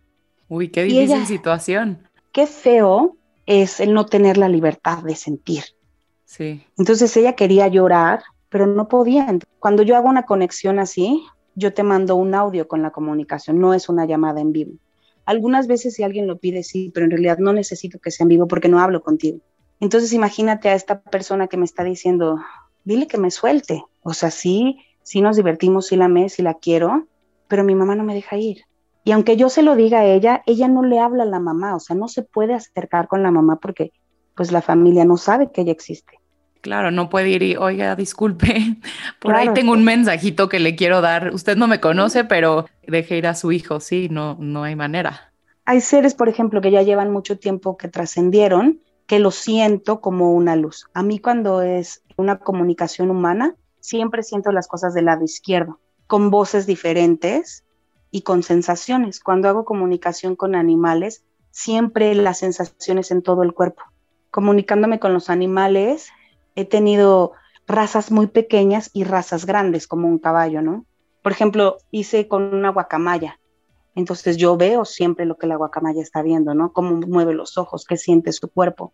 Uy, 0.48 0.70
qué 0.70 0.84
difícil 0.84 1.26
situación. 1.26 2.08
Qué 2.32 2.46
feo 2.46 3.16
es 3.46 3.80
el 3.80 3.92
no 3.92 4.06
tener 4.06 4.38
la 4.38 4.48
libertad 4.48 5.02
de 5.02 5.16
sentir. 5.16 5.64
Entonces 6.78 7.16
ella 7.16 7.34
quería 7.34 7.68
llorar, 7.68 8.22
pero 8.48 8.66
no 8.66 8.88
podía. 8.88 9.26
Cuando 9.58 9.82
yo 9.82 9.96
hago 9.96 10.08
una 10.08 10.24
conexión 10.24 10.78
así, 10.78 11.22
yo 11.54 11.72
te 11.72 11.82
mando 11.82 12.16
un 12.16 12.34
audio 12.34 12.68
con 12.68 12.82
la 12.82 12.90
comunicación, 12.90 13.60
no 13.60 13.74
es 13.74 13.88
una 13.88 14.06
llamada 14.06 14.40
en 14.40 14.52
vivo. 14.52 14.72
Algunas 15.24 15.66
veces 15.66 15.94
si 15.94 16.02
alguien 16.02 16.26
lo 16.26 16.38
pide, 16.38 16.62
sí, 16.62 16.90
pero 16.92 17.04
en 17.04 17.10
realidad 17.10 17.38
no 17.38 17.52
necesito 17.52 17.98
que 17.98 18.10
sea 18.10 18.24
en 18.24 18.28
vivo 18.28 18.48
porque 18.48 18.68
no 18.68 18.80
hablo 18.80 19.02
contigo. 19.02 19.38
Entonces 19.80 20.12
imagínate 20.12 20.68
a 20.68 20.74
esta 20.74 21.00
persona 21.00 21.48
que 21.48 21.56
me 21.56 21.64
está 21.64 21.84
diciendo, 21.84 22.38
dile 22.84 23.06
que 23.06 23.18
me 23.18 23.30
suelte. 23.30 23.84
O 24.02 24.14
sea, 24.14 24.30
sí, 24.30 24.78
sí 25.02 25.20
nos 25.20 25.36
divertimos, 25.36 25.86
sí 25.86 25.96
la 25.96 26.08
me, 26.08 26.28
sí 26.28 26.42
la 26.42 26.54
quiero, 26.54 27.06
pero 27.48 27.64
mi 27.64 27.74
mamá 27.74 27.94
no 27.94 28.04
me 28.04 28.14
deja 28.14 28.36
ir. 28.36 28.62
Y 29.04 29.12
aunque 29.12 29.36
yo 29.36 29.48
se 29.48 29.62
lo 29.62 29.74
diga 29.74 30.00
a 30.00 30.06
ella, 30.06 30.42
ella 30.46 30.68
no 30.68 30.82
le 30.82 31.00
habla 31.00 31.24
a 31.24 31.26
la 31.26 31.40
mamá, 31.40 31.74
o 31.74 31.80
sea, 31.80 31.96
no 31.96 32.08
se 32.08 32.22
puede 32.22 32.54
acercar 32.54 33.08
con 33.08 33.22
la 33.22 33.32
mamá 33.32 33.56
porque 33.56 33.92
pues 34.36 34.52
la 34.52 34.62
familia 34.62 35.04
no 35.04 35.16
sabe 35.16 35.50
que 35.50 35.62
ella 35.62 35.72
existe. 35.72 36.21
Claro, 36.62 36.92
no 36.92 37.10
puede 37.10 37.28
ir 37.28 37.42
y, 37.42 37.56
oiga, 37.56 37.96
disculpe, 37.96 38.76
por 39.20 39.34
ahí 39.34 39.48
tengo 39.52 39.72
un 39.72 39.84
mensajito 39.84 40.48
que 40.48 40.60
le 40.60 40.76
quiero 40.76 41.00
dar. 41.00 41.34
Usted 41.34 41.56
no 41.56 41.66
me 41.66 41.80
conoce, 41.80 42.24
pero 42.24 42.66
deje 42.86 43.18
ir 43.18 43.26
a 43.26 43.34
su 43.34 43.50
hijo, 43.50 43.80
sí, 43.80 44.08
no, 44.08 44.36
no 44.38 44.62
hay 44.62 44.76
manera. 44.76 45.32
Hay 45.64 45.80
seres, 45.80 46.14
por 46.14 46.28
ejemplo, 46.28 46.60
que 46.60 46.70
ya 46.70 46.82
llevan 46.82 47.10
mucho 47.10 47.36
tiempo 47.36 47.76
que 47.76 47.88
trascendieron, 47.88 48.80
que 49.08 49.18
lo 49.18 49.32
siento 49.32 50.00
como 50.00 50.32
una 50.34 50.54
luz. 50.54 50.86
A 50.94 51.02
mí 51.02 51.18
cuando 51.18 51.62
es 51.62 52.04
una 52.16 52.38
comunicación 52.38 53.10
humana, 53.10 53.56
siempre 53.80 54.22
siento 54.22 54.52
las 54.52 54.68
cosas 54.68 54.94
del 54.94 55.06
lado 55.06 55.24
izquierdo, 55.24 55.80
con 56.06 56.30
voces 56.30 56.66
diferentes 56.66 57.64
y 58.12 58.22
con 58.22 58.44
sensaciones. 58.44 59.18
Cuando 59.18 59.48
hago 59.48 59.64
comunicación 59.64 60.36
con 60.36 60.54
animales, 60.54 61.24
siempre 61.50 62.14
las 62.14 62.38
sensaciones 62.38 63.10
en 63.10 63.22
todo 63.22 63.42
el 63.42 63.52
cuerpo. 63.52 63.82
Comunicándome 64.30 65.00
con 65.00 65.12
los 65.12 65.28
animales, 65.28 66.08
he 66.54 66.64
tenido 66.64 67.32
razas 67.66 68.10
muy 68.10 68.26
pequeñas 68.26 68.90
y 68.92 69.04
razas 69.04 69.46
grandes, 69.46 69.86
como 69.86 70.08
un 70.08 70.18
caballo, 70.18 70.62
¿no? 70.62 70.86
Por 71.22 71.32
ejemplo, 71.32 71.78
hice 71.90 72.28
con 72.28 72.54
una 72.54 72.70
guacamaya. 72.70 73.38
Entonces 73.94 74.36
yo 74.36 74.56
veo 74.56 74.84
siempre 74.84 75.26
lo 75.26 75.36
que 75.36 75.46
la 75.46 75.56
guacamaya 75.56 76.02
está 76.02 76.22
viendo, 76.22 76.54
¿no? 76.54 76.72
Cómo 76.72 76.96
mueve 77.06 77.34
los 77.34 77.58
ojos, 77.58 77.84
qué 77.84 77.96
siente 77.96 78.32
su 78.32 78.48
cuerpo. 78.48 78.92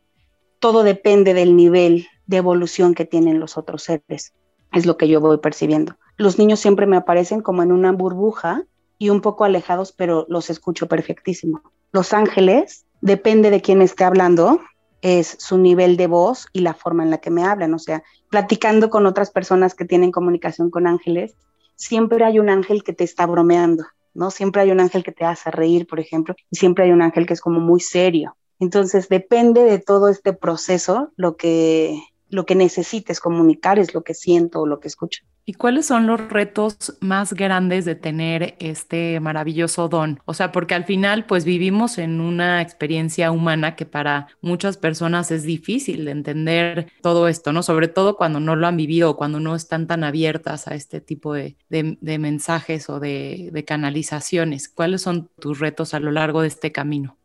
Todo 0.59 0.83
depende 0.83 1.35
del 1.35 1.57
nivel 1.57 2.07
de 2.27 2.39
evolución 2.39 2.95
que 2.95 3.05
tienen 3.05 3.41
los 3.41 3.57
otros 3.57 3.85
seres. 3.85 4.35
Es 4.73 4.87
lo 4.87 4.97
que 4.97 5.09
yo 5.09 5.21
voy 5.21 5.39
percibiendo. 5.39 5.97
Los 6.17 6.39
niños 6.39 6.61
siempre 6.61 6.87
me 6.87 6.97
aparecen 6.97 7.41
como 7.41 7.63
en 7.63 7.73
una 7.73 7.93
burbuja 7.93 8.65
y 8.99 9.11
un 9.11 9.21
poco 9.21 9.45
alejados, 9.45 9.93
pero 9.93 10.27
los 10.29 10.51
escucho 10.51 10.89
perfectísimo. 10.89 11.63
Los 11.93 12.13
ángeles, 12.13 12.85
depende 13.01 13.51
de 13.51 13.63
quién 13.63 13.81
esté 13.81 14.05
hablando, 14.05 14.61
es 15.03 15.37
su 15.39 15.59
nivel 15.59 15.97
de 15.97 16.07
voz 16.07 16.47
y 16.53 16.61
la 16.61 16.75
forma 16.75 17.03
en 17.03 17.11
la 17.11 17.19
que 17.19 17.31
me 17.31 17.45
hablan. 17.45 17.75
O 17.75 17.79
sea, 17.79 18.03
platicando 18.31 18.91
con 18.91 19.07
otras 19.07 19.31
personas 19.31 19.75
que 19.75 19.85
tienen 19.85 20.13
comunicación 20.13 20.71
con 20.71 20.87
ángeles, 20.87 21.37
siempre 21.77 22.25
hay 22.25 22.39
un 22.39 22.51
ángel 22.51 22.83
que 22.83 22.93
te 22.93 23.05
está 23.05 23.27
bromeando, 23.27 23.85
¿no? 24.15 24.31
Siempre 24.31 24.63
hay 24.63 24.71
un 24.71 24.81
ángel 24.81 25.05
que 25.05 25.13
te 25.13 25.25
hace 25.25 25.51
reír, 25.51 25.87
por 25.87 26.01
ejemplo, 26.01 26.35
y 26.51 26.57
siempre 26.57 26.85
hay 26.85 26.91
un 26.91 27.03
ángel 27.03 27.27
que 27.27 27.35
es 27.35 27.41
como 27.41 27.61
muy 27.61 27.81
serio. 27.81 28.37
Entonces, 28.61 29.09
depende 29.09 29.63
de 29.63 29.79
todo 29.79 30.09
este 30.09 30.33
proceso 30.33 31.13
lo 31.17 31.37
que, 31.37 32.03
lo 32.31 32.47
que 32.47 32.55
necesites 32.55 33.21
comunicar, 33.21 33.79
es 33.79 33.95
lo 33.95 34.03
que 34.03 34.15
siento 34.15 34.61
o 34.61 34.67
lo 34.67 34.81
que 34.81 34.89
escucho. 34.89 35.23
¿Y 35.49 35.55
cuáles 35.55 35.87
son 35.87 36.07
los 36.07 36.21
retos 36.29 36.99
más 37.01 37.33
grandes 37.33 37.87
de 37.87 37.95
tener 37.95 38.55
este 38.59 39.19
maravilloso 39.19 39.89
don? 39.89 40.21
O 40.27 40.35
sea, 40.35 40.53
porque 40.53 40.75
al 40.75 40.85
final 40.85 41.25
pues 41.25 41.47
vivimos 41.47 41.97
en 41.97 42.21
una 42.21 42.61
experiencia 42.61 43.31
humana 43.31 43.75
que 43.75 43.87
para 43.87 44.27
muchas 44.43 44.77
personas 44.77 45.31
es 45.31 45.45
difícil 45.45 46.05
de 46.05 46.11
entender 46.11 46.93
todo 47.01 47.29
esto, 47.29 47.55
¿no? 47.55 47.63
Sobre 47.63 47.89
todo 47.89 48.19
cuando 48.19 48.41
no 48.41 48.57
lo 48.57 48.67
han 48.67 48.77
vivido, 48.77 49.17
cuando 49.17 49.41
no 49.41 49.55
están 49.55 49.87
tan 49.87 50.05
abiertas 50.05 50.69
a 50.69 50.75
este 50.75 51.01
tipo 51.01 51.33
de, 51.33 51.57
mensajes 52.03 52.91
o 52.91 53.01
de, 53.01 53.49
de, 53.51 53.65
canalizaciones. 53.65 54.69
¿Cuáles 54.69 55.01
son 55.01 55.31
tus 55.39 55.61
retos 55.61 55.95
a 55.95 56.01
lo 56.01 56.11
largo 56.11 56.43
de 56.43 56.49
este 56.49 56.73
camino? 56.73 57.17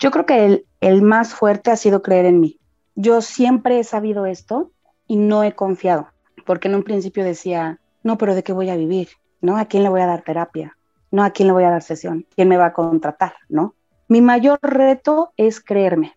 Yo 0.00 0.10
creo 0.10 0.26
que 0.26 0.44
el, 0.44 0.66
el 0.80 1.02
más 1.02 1.32
fuerte 1.32 1.70
ha 1.70 1.76
sido 1.76 2.02
creer 2.02 2.26
en 2.26 2.40
mí. 2.40 2.58
Yo 3.00 3.22
siempre 3.22 3.78
he 3.78 3.84
sabido 3.84 4.26
esto 4.26 4.72
y 5.06 5.16
no 5.16 5.44
he 5.44 5.54
confiado 5.54 6.08
porque 6.48 6.68
en 6.68 6.76
un 6.76 6.82
principio 6.82 7.24
decía, 7.24 7.78
no, 8.02 8.16
pero 8.16 8.34
¿de 8.34 8.42
qué 8.42 8.54
voy 8.54 8.70
a 8.70 8.76
vivir? 8.76 9.10
¿No? 9.42 9.58
¿A 9.58 9.66
quién 9.66 9.82
le 9.82 9.90
voy 9.90 10.00
a 10.00 10.06
dar 10.06 10.22
terapia? 10.22 10.78
¿No? 11.10 11.22
¿A 11.22 11.28
quién 11.28 11.46
le 11.46 11.52
voy 11.52 11.64
a 11.64 11.70
dar 11.70 11.82
sesión? 11.82 12.26
¿Quién 12.34 12.48
me 12.48 12.56
va 12.56 12.66
a 12.66 12.72
contratar? 12.72 13.34
¿No? 13.50 13.74
Mi 14.08 14.22
mayor 14.22 14.58
reto 14.62 15.34
es 15.36 15.60
creerme. 15.60 16.16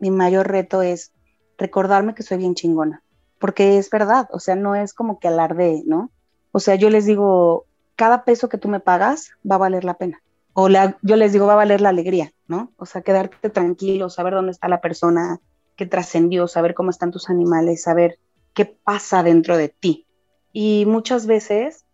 Mi 0.00 0.10
mayor 0.10 0.48
reto 0.48 0.82
es 0.82 1.12
recordarme 1.56 2.16
que 2.16 2.24
soy 2.24 2.38
bien 2.38 2.56
chingona, 2.56 3.04
porque 3.38 3.78
es 3.78 3.88
verdad, 3.88 4.28
o 4.32 4.40
sea, 4.40 4.56
no 4.56 4.74
es 4.74 4.94
como 4.94 5.20
que 5.20 5.28
alarde, 5.28 5.84
¿no? 5.86 6.10
O 6.50 6.58
sea, 6.58 6.74
yo 6.74 6.90
les 6.90 7.06
digo, 7.06 7.66
cada 7.94 8.24
peso 8.24 8.48
que 8.48 8.58
tú 8.58 8.68
me 8.68 8.80
pagas 8.80 9.30
va 9.48 9.54
a 9.54 9.58
valer 9.58 9.84
la 9.84 9.94
pena. 9.94 10.20
O 10.54 10.68
la, 10.68 10.98
yo 11.02 11.14
les 11.14 11.32
digo, 11.32 11.46
va 11.46 11.52
a 11.52 11.62
valer 11.62 11.80
la 11.80 11.90
alegría, 11.90 12.32
¿no? 12.48 12.72
O 12.78 12.84
sea, 12.84 13.02
quedarte 13.02 13.48
tranquilo, 13.48 14.10
saber 14.10 14.34
dónde 14.34 14.50
está 14.50 14.66
la 14.66 14.80
persona 14.80 15.38
que 15.78 15.86
trascendió, 15.86 16.48
saber 16.48 16.74
cómo 16.74 16.90
están 16.90 17.12
tus 17.12 17.30
animales, 17.30 17.82
saber 17.82 18.18
qué 18.52 18.66
pasa 18.66 19.22
dentro 19.22 19.56
de 19.56 19.68
ti. 19.68 20.06
Y 20.52 20.84
muchas 20.86 21.26
veces 21.26 21.86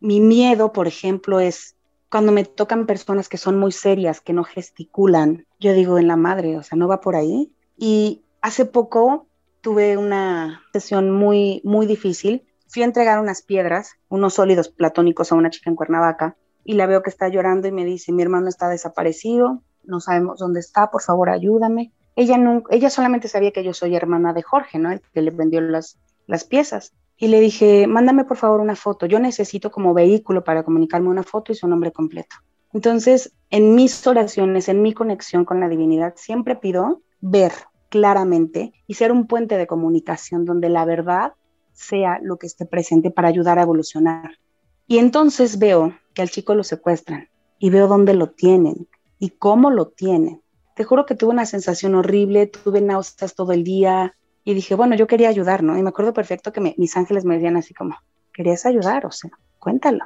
mi 0.00 0.20
miedo, 0.20 0.72
por 0.72 0.88
ejemplo, 0.88 1.38
es 1.38 1.76
cuando 2.10 2.32
me 2.32 2.44
tocan 2.44 2.86
personas 2.86 3.28
que 3.28 3.36
son 3.36 3.58
muy 3.58 3.72
serias, 3.72 4.20
que 4.20 4.32
no 4.32 4.42
gesticulan. 4.42 5.46
Yo 5.60 5.74
digo 5.74 5.98
en 5.98 6.08
la 6.08 6.16
madre, 6.16 6.56
o 6.56 6.62
sea, 6.62 6.78
no 6.78 6.88
va 6.88 7.00
por 7.00 7.14
ahí. 7.14 7.52
Y 7.76 8.22
hace 8.40 8.64
poco 8.64 9.26
tuve 9.60 9.98
una 9.98 10.62
sesión 10.72 11.10
muy, 11.10 11.60
muy 11.62 11.86
difícil. 11.86 12.46
Fui 12.68 12.82
a 12.82 12.86
entregar 12.86 13.20
unas 13.20 13.42
piedras, 13.42 13.96
unos 14.08 14.34
sólidos 14.34 14.70
platónicos 14.70 15.30
a 15.30 15.34
una 15.34 15.50
chica 15.50 15.68
en 15.68 15.76
Cuernavaca 15.76 16.36
y 16.64 16.74
la 16.74 16.86
veo 16.86 17.02
que 17.02 17.10
está 17.10 17.28
llorando 17.28 17.68
y 17.68 17.72
me 17.72 17.84
dice, 17.84 18.12
mi 18.12 18.22
hermano 18.22 18.48
está 18.48 18.68
desaparecido, 18.68 19.62
no 19.84 20.00
sabemos 20.00 20.38
dónde 20.38 20.60
está, 20.60 20.90
por 20.90 21.02
favor 21.02 21.28
ayúdame. 21.28 21.92
Ella, 22.16 22.38
ella 22.70 22.90
solamente 22.90 23.28
sabía 23.28 23.52
que 23.52 23.62
yo 23.62 23.72
soy 23.72 23.94
hermana 23.94 24.32
de 24.32 24.42
Jorge, 24.42 24.78
¿no? 24.78 24.90
El 24.90 25.00
que 25.00 25.22
le 25.22 25.30
vendió 25.30 25.60
las, 25.60 25.98
las 26.26 26.44
piezas. 26.44 26.92
Y 27.18 27.28
le 27.28 27.40
dije, 27.40 27.86
mándame 27.86 28.24
por 28.24 28.36
favor 28.36 28.60
una 28.60 28.76
foto. 28.76 29.06
Yo 29.06 29.20
necesito 29.20 29.70
como 29.70 29.94
vehículo 29.94 30.42
para 30.42 30.64
comunicarme 30.64 31.08
una 31.08 31.22
foto 31.22 31.52
y 31.52 31.54
su 31.54 31.68
nombre 31.68 31.92
completo. 31.92 32.36
Entonces, 32.72 33.32
en 33.50 33.74
mis 33.74 34.06
oraciones, 34.06 34.68
en 34.68 34.82
mi 34.82 34.92
conexión 34.92 35.44
con 35.44 35.60
la 35.60 35.68
divinidad, 35.68 36.14
siempre 36.16 36.56
pido 36.56 37.02
ver 37.20 37.52
claramente 37.88 38.72
y 38.86 38.94
ser 38.94 39.12
un 39.12 39.26
puente 39.26 39.56
de 39.56 39.66
comunicación 39.66 40.44
donde 40.44 40.68
la 40.68 40.84
verdad 40.84 41.32
sea 41.72 42.18
lo 42.22 42.36
que 42.36 42.46
esté 42.46 42.66
presente 42.66 43.10
para 43.10 43.28
ayudar 43.28 43.58
a 43.58 43.62
evolucionar. 43.62 44.38
Y 44.86 44.98
entonces 44.98 45.58
veo 45.58 45.94
que 46.14 46.22
al 46.22 46.30
chico 46.30 46.54
lo 46.54 46.64
secuestran 46.64 47.28
y 47.58 47.70
veo 47.70 47.88
dónde 47.88 48.14
lo 48.14 48.30
tienen 48.30 48.88
y 49.18 49.30
cómo 49.30 49.70
lo 49.70 49.88
tienen. 49.88 50.42
Te 50.76 50.84
juro 50.84 51.06
que 51.06 51.14
tuve 51.14 51.30
una 51.30 51.46
sensación 51.46 51.94
horrible, 51.94 52.48
tuve 52.48 52.82
náuseas 52.82 53.34
todo 53.34 53.52
el 53.52 53.64
día, 53.64 54.14
y 54.44 54.52
dije, 54.52 54.74
bueno, 54.74 54.94
yo 54.94 55.06
quería 55.06 55.30
ayudar, 55.30 55.62
¿no? 55.62 55.76
Y 55.78 55.82
me 55.82 55.88
acuerdo 55.88 56.12
perfecto 56.12 56.52
que 56.52 56.74
mis 56.76 56.96
ángeles 56.96 57.24
me 57.24 57.34
decían 57.34 57.56
así 57.56 57.72
como, 57.72 57.96
querías 58.32 58.66
ayudar, 58.66 59.06
o 59.06 59.10
sea, 59.10 59.30
cuéntalo. 59.58 60.04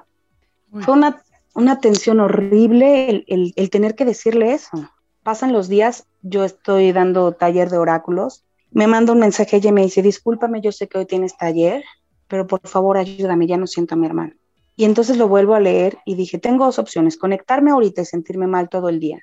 Fue 0.80 0.94
una, 0.94 1.22
una 1.54 1.80
tensión 1.80 2.20
horrible 2.20 3.24
el, 3.26 3.52
el, 3.56 3.70
tener 3.70 3.96
que 3.96 4.04
decirle 4.04 4.52
eso. 4.52 4.88
Pasan 5.24 5.52
los 5.52 5.68
días, 5.68 6.06
yo 6.22 6.44
estoy 6.44 6.92
dando 6.92 7.32
taller 7.32 7.68
de 7.68 7.78
oráculos, 7.78 8.44
me 8.70 8.86
manda 8.86 9.12
un 9.12 9.18
mensaje 9.18 9.56
ella 9.56 9.70
y 9.70 9.72
me 9.72 9.82
dice, 9.82 10.02
discúlpame, 10.02 10.60
yo 10.60 10.70
sé 10.70 10.88
que 10.88 10.98
hoy 10.98 11.06
tienes 11.06 11.36
taller, 11.36 11.82
pero 12.28 12.46
por 12.46 12.66
favor 12.66 12.96
ayúdame, 12.96 13.48
ya 13.48 13.56
no 13.56 13.66
siento 13.66 13.96
a 13.96 13.98
mi 13.98 14.06
hermano. 14.06 14.34
Y 14.76 14.84
entonces 14.84 15.18
lo 15.18 15.26
vuelvo 15.26 15.56
a 15.56 15.60
leer 15.60 15.98
y 16.06 16.14
dije, 16.14 16.38
tengo 16.38 16.64
dos 16.64 16.78
opciones, 16.78 17.18
conectarme 17.18 17.72
ahorita 17.72 18.02
y 18.02 18.04
sentirme 18.06 18.46
mal 18.46 18.68
todo 18.68 18.88
el 18.88 19.00
día 19.00 19.18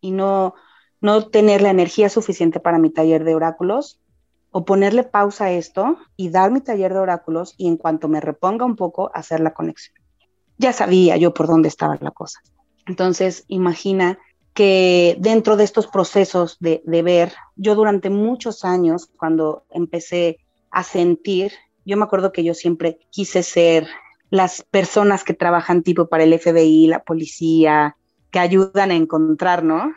y 0.00 0.10
no, 0.10 0.54
no 1.00 1.28
tener 1.28 1.62
la 1.62 1.70
energía 1.70 2.08
suficiente 2.08 2.60
para 2.60 2.78
mi 2.78 2.90
taller 2.90 3.24
de 3.24 3.34
oráculos 3.34 4.00
o 4.50 4.64
ponerle 4.64 5.04
pausa 5.04 5.46
a 5.46 5.52
esto 5.52 5.98
y 6.16 6.30
dar 6.30 6.50
mi 6.50 6.60
taller 6.60 6.92
de 6.92 7.00
oráculos 7.00 7.54
y 7.56 7.68
en 7.68 7.76
cuanto 7.76 8.08
me 8.08 8.20
reponga 8.20 8.64
un 8.64 8.76
poco, 8.76 9.10
hacer 9.14 9.40
la 9.40 9.54
conexión. 9.54 9.96
Ya 10.56 10.72
sabía 10.72 11.16
yo 11.16 11.34
por 11.34 11.46
dónde 11.46 11.68
estaba 11.68 11.96
la 12.00 12.10
cosa. 12.10 12.40
Entonces, 12.86 13.44
imagina 13.48 14.18
que 14.54 15.16
dentro 15.20 15.56
de 15.56 15.64
estos 15.64 15.86
procesos 15.86 16.56
de, 16.58 16.82
de 16.84 17.02
ver, 17.02 17.32
yo 17.56 17.74
durante 17.74 18.10
muchos 18.10 18.64
años, 18.64 19.08
cuando 19.16 19.64
empecé 19.70 20.38
a 20.70 20.82
sentir, 20.82 21.52
yo 21.84 21.96
me 21.96 22.04
acuerdo 22.04 22.32
que 22.32 22.42
yo 22.42 22.54
siempre 22.54 22.98
quise 23.10 23.42
ser 23.42 23.86
las 24.30 24.62
personas 24.62 25.24
que 25.24 25.34
trabajan 25.34 25.82
tipo 25.82 26.08
para 26.08 26.24
el 26.24 26.38
FBI, 26.38 26.86
la 26.86 27.02
policía, 27.02 27.96
que 28.30 28.38
ayudan 28.38 28.90
a 28.90 28.94
encontrar, 28.94 29.62
¿no? 29.62 29.92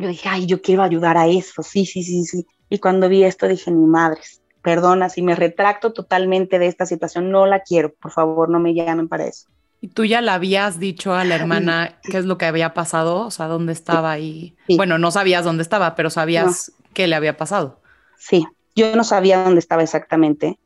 Yo 0.00 0.08
dije, 0.08 0.28
ay, 0.28 0.46
yo 0.46 0.62
quiero 0.62 0.82
ayudar 0.82 1.16
a 1.16 1.26
eso, 1.26 1.62
sí, 1.62 1.84
sí, 1.86 2.02
sí, 2.02 2.24
sí. 2.24 2.46
Y 2.68 2.78
cuando 2.78 3.08
vi 3.08 3.24
esto 3.24 3.48
dije, 3.48 3.70
mi 3.70 3.86
madre, 3.86 4.20
perdona 4.62 5.08
si 5.08 5.22
me 5.22 5.34
retracto 5.34 5.92
totalmente 5.92 6.58
de 6.58 6.66
esta 6.66 6.86
situación, 6.86 7.30
no 7.30 7.46
la 7.46 7.60
quiero, 7.60 7.92
por 7.92 8.12
favor, 8.12 8.48
no 8.48 8.60
me 8.60 8.74
llamen 8.74 9.08
para 9.08 9.26
eso. 9.26 9.48
¿Y 9.80 9.88
tú 9.88 10.04
ya 10.04 10.20
le 10.20 10.30
habías 10.30 10.80
dicho 10.80 11.14
a 11.14 11.24
la 11.24 11.36
hermana 11.36 12.00
qué 12.02 12.18
es 12.18 12.24
lo 12.24 12.36
que 12.36 12.46
había 12.46 12.74
pasado? 12.74 13.26
O 13.26 13.30
sea, 13.30 13.46
dónde 13.46 13.72
estaba 13.72 14.18
y... 14.18 14.56
Bueno, 14.76 14.98
no 14.98 15.12
sabías 15.12 15.44
dónde 15.44 15.62
estaba, 15.62 15.94
pero 15.94 16.10
sabías 16.10 16.72
qué 16.94 17.06
le 17.06 17.14
había 17.14 17.36
pasado. 17.36 17.80
Sí, 18.18 18.44
yo 18.74 18.96
no 18.96 19.04
sabía 19.04 19.44
dónde 19.44 19.60
estaba 19.60 19.84
exactamente, 19.84 20.58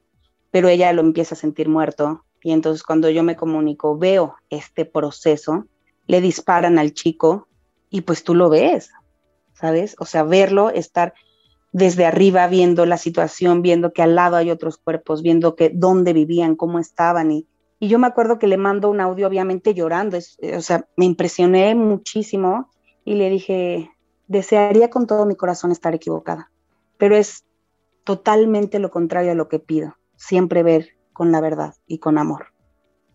pero 0.51 0.69
ella 0.69 0.93
lo 0.95 1.03
empieza 1.03 1.35
a 1.35 1.39
sentir 1.39 1.69
muerto. 1.69 2.25
Y 2.43 2.53
entonces 2.53 2.83
cuando 2.83 3.11
yo 3.11 3.23
me 3.23 3.37
comunico, 3.37 3.99
veo 3.99 4.37
este 4.49 4.87
proceso, 4.87 5.67
le 6.07 6.23
disparan 6.23 6.79
al 6.79 6.95
chico 6.95 7.49
y 7.91 8.01
pues 8.01 8.25
tú 8.25 8.35
lo 8.35 8.49
ves, 8.49 8.91
¿sabes? 9.63 9.95
O 10.01 10.07
sea, 10.07 10.25
verlo, 10.25 10.71
estar 10.71 11.15
desde 11.71 12.05
arriba 12.05 12.49
viendo 12.49 12.85
la 12.85 12.97
situación, 12.99 13.63
viendo 13.63 13.93
que 13.93 14.03
al 14.03 14.17
lado 14.17 14.35
hay 14.35 14.51
otros 14.51 14.77
cuerpos, 14.77 15.23
viendo 15.23 15.55
que 15.55 15.71
dónde 15.73 16.13
vivían, 16.13 16.57
cómo 16.57 16.81
estaban. 16.81 17.31
Y, 17.31 17.47
y 17.79 17.87
yo 17.87 18.01
me 18.01 18.09
acuerdo 18.09 18.41
que 18.41 18.49
le 18.49 18.57
mando 18.57 18.91
un 18.91 19.01
audio 19.01 19.29
obviamente 19.29 19.73
llorando, 19.73 20.19
o 20.19 20.61
sea, 20.61 20.89
me 20.97 21.05
impresioné 21.05 21.77
muchísimo 21.77 22.71
y 23.05 23.15
le 23.15 23.31
dije, 23.31 23.93
desearía 24.27 24.91
con 24.91 25.07
todo 25.07 25.27
mi 25.27 25.37
corazón 25.37 25.71
estar 25.71 25.95
equivocada, 25.95 26.51
pero 26.99 27.17
es 27.17 27.45
totalmente 28.03 28.81
lo 28.81 28.91
contrario 28.91 29.31
a 29.31 29.37
lo 29.37 29.49
que 29.49 29.61
pido, 29.61 29.97
siempre 30.17 30.65
ver 30.65 30.89
con 31.13 31.31
la 31.31 31.41
verdad 31.41 31.75
y 31.87 31.99
con 31.99 32.19
amor. 32.19 32.47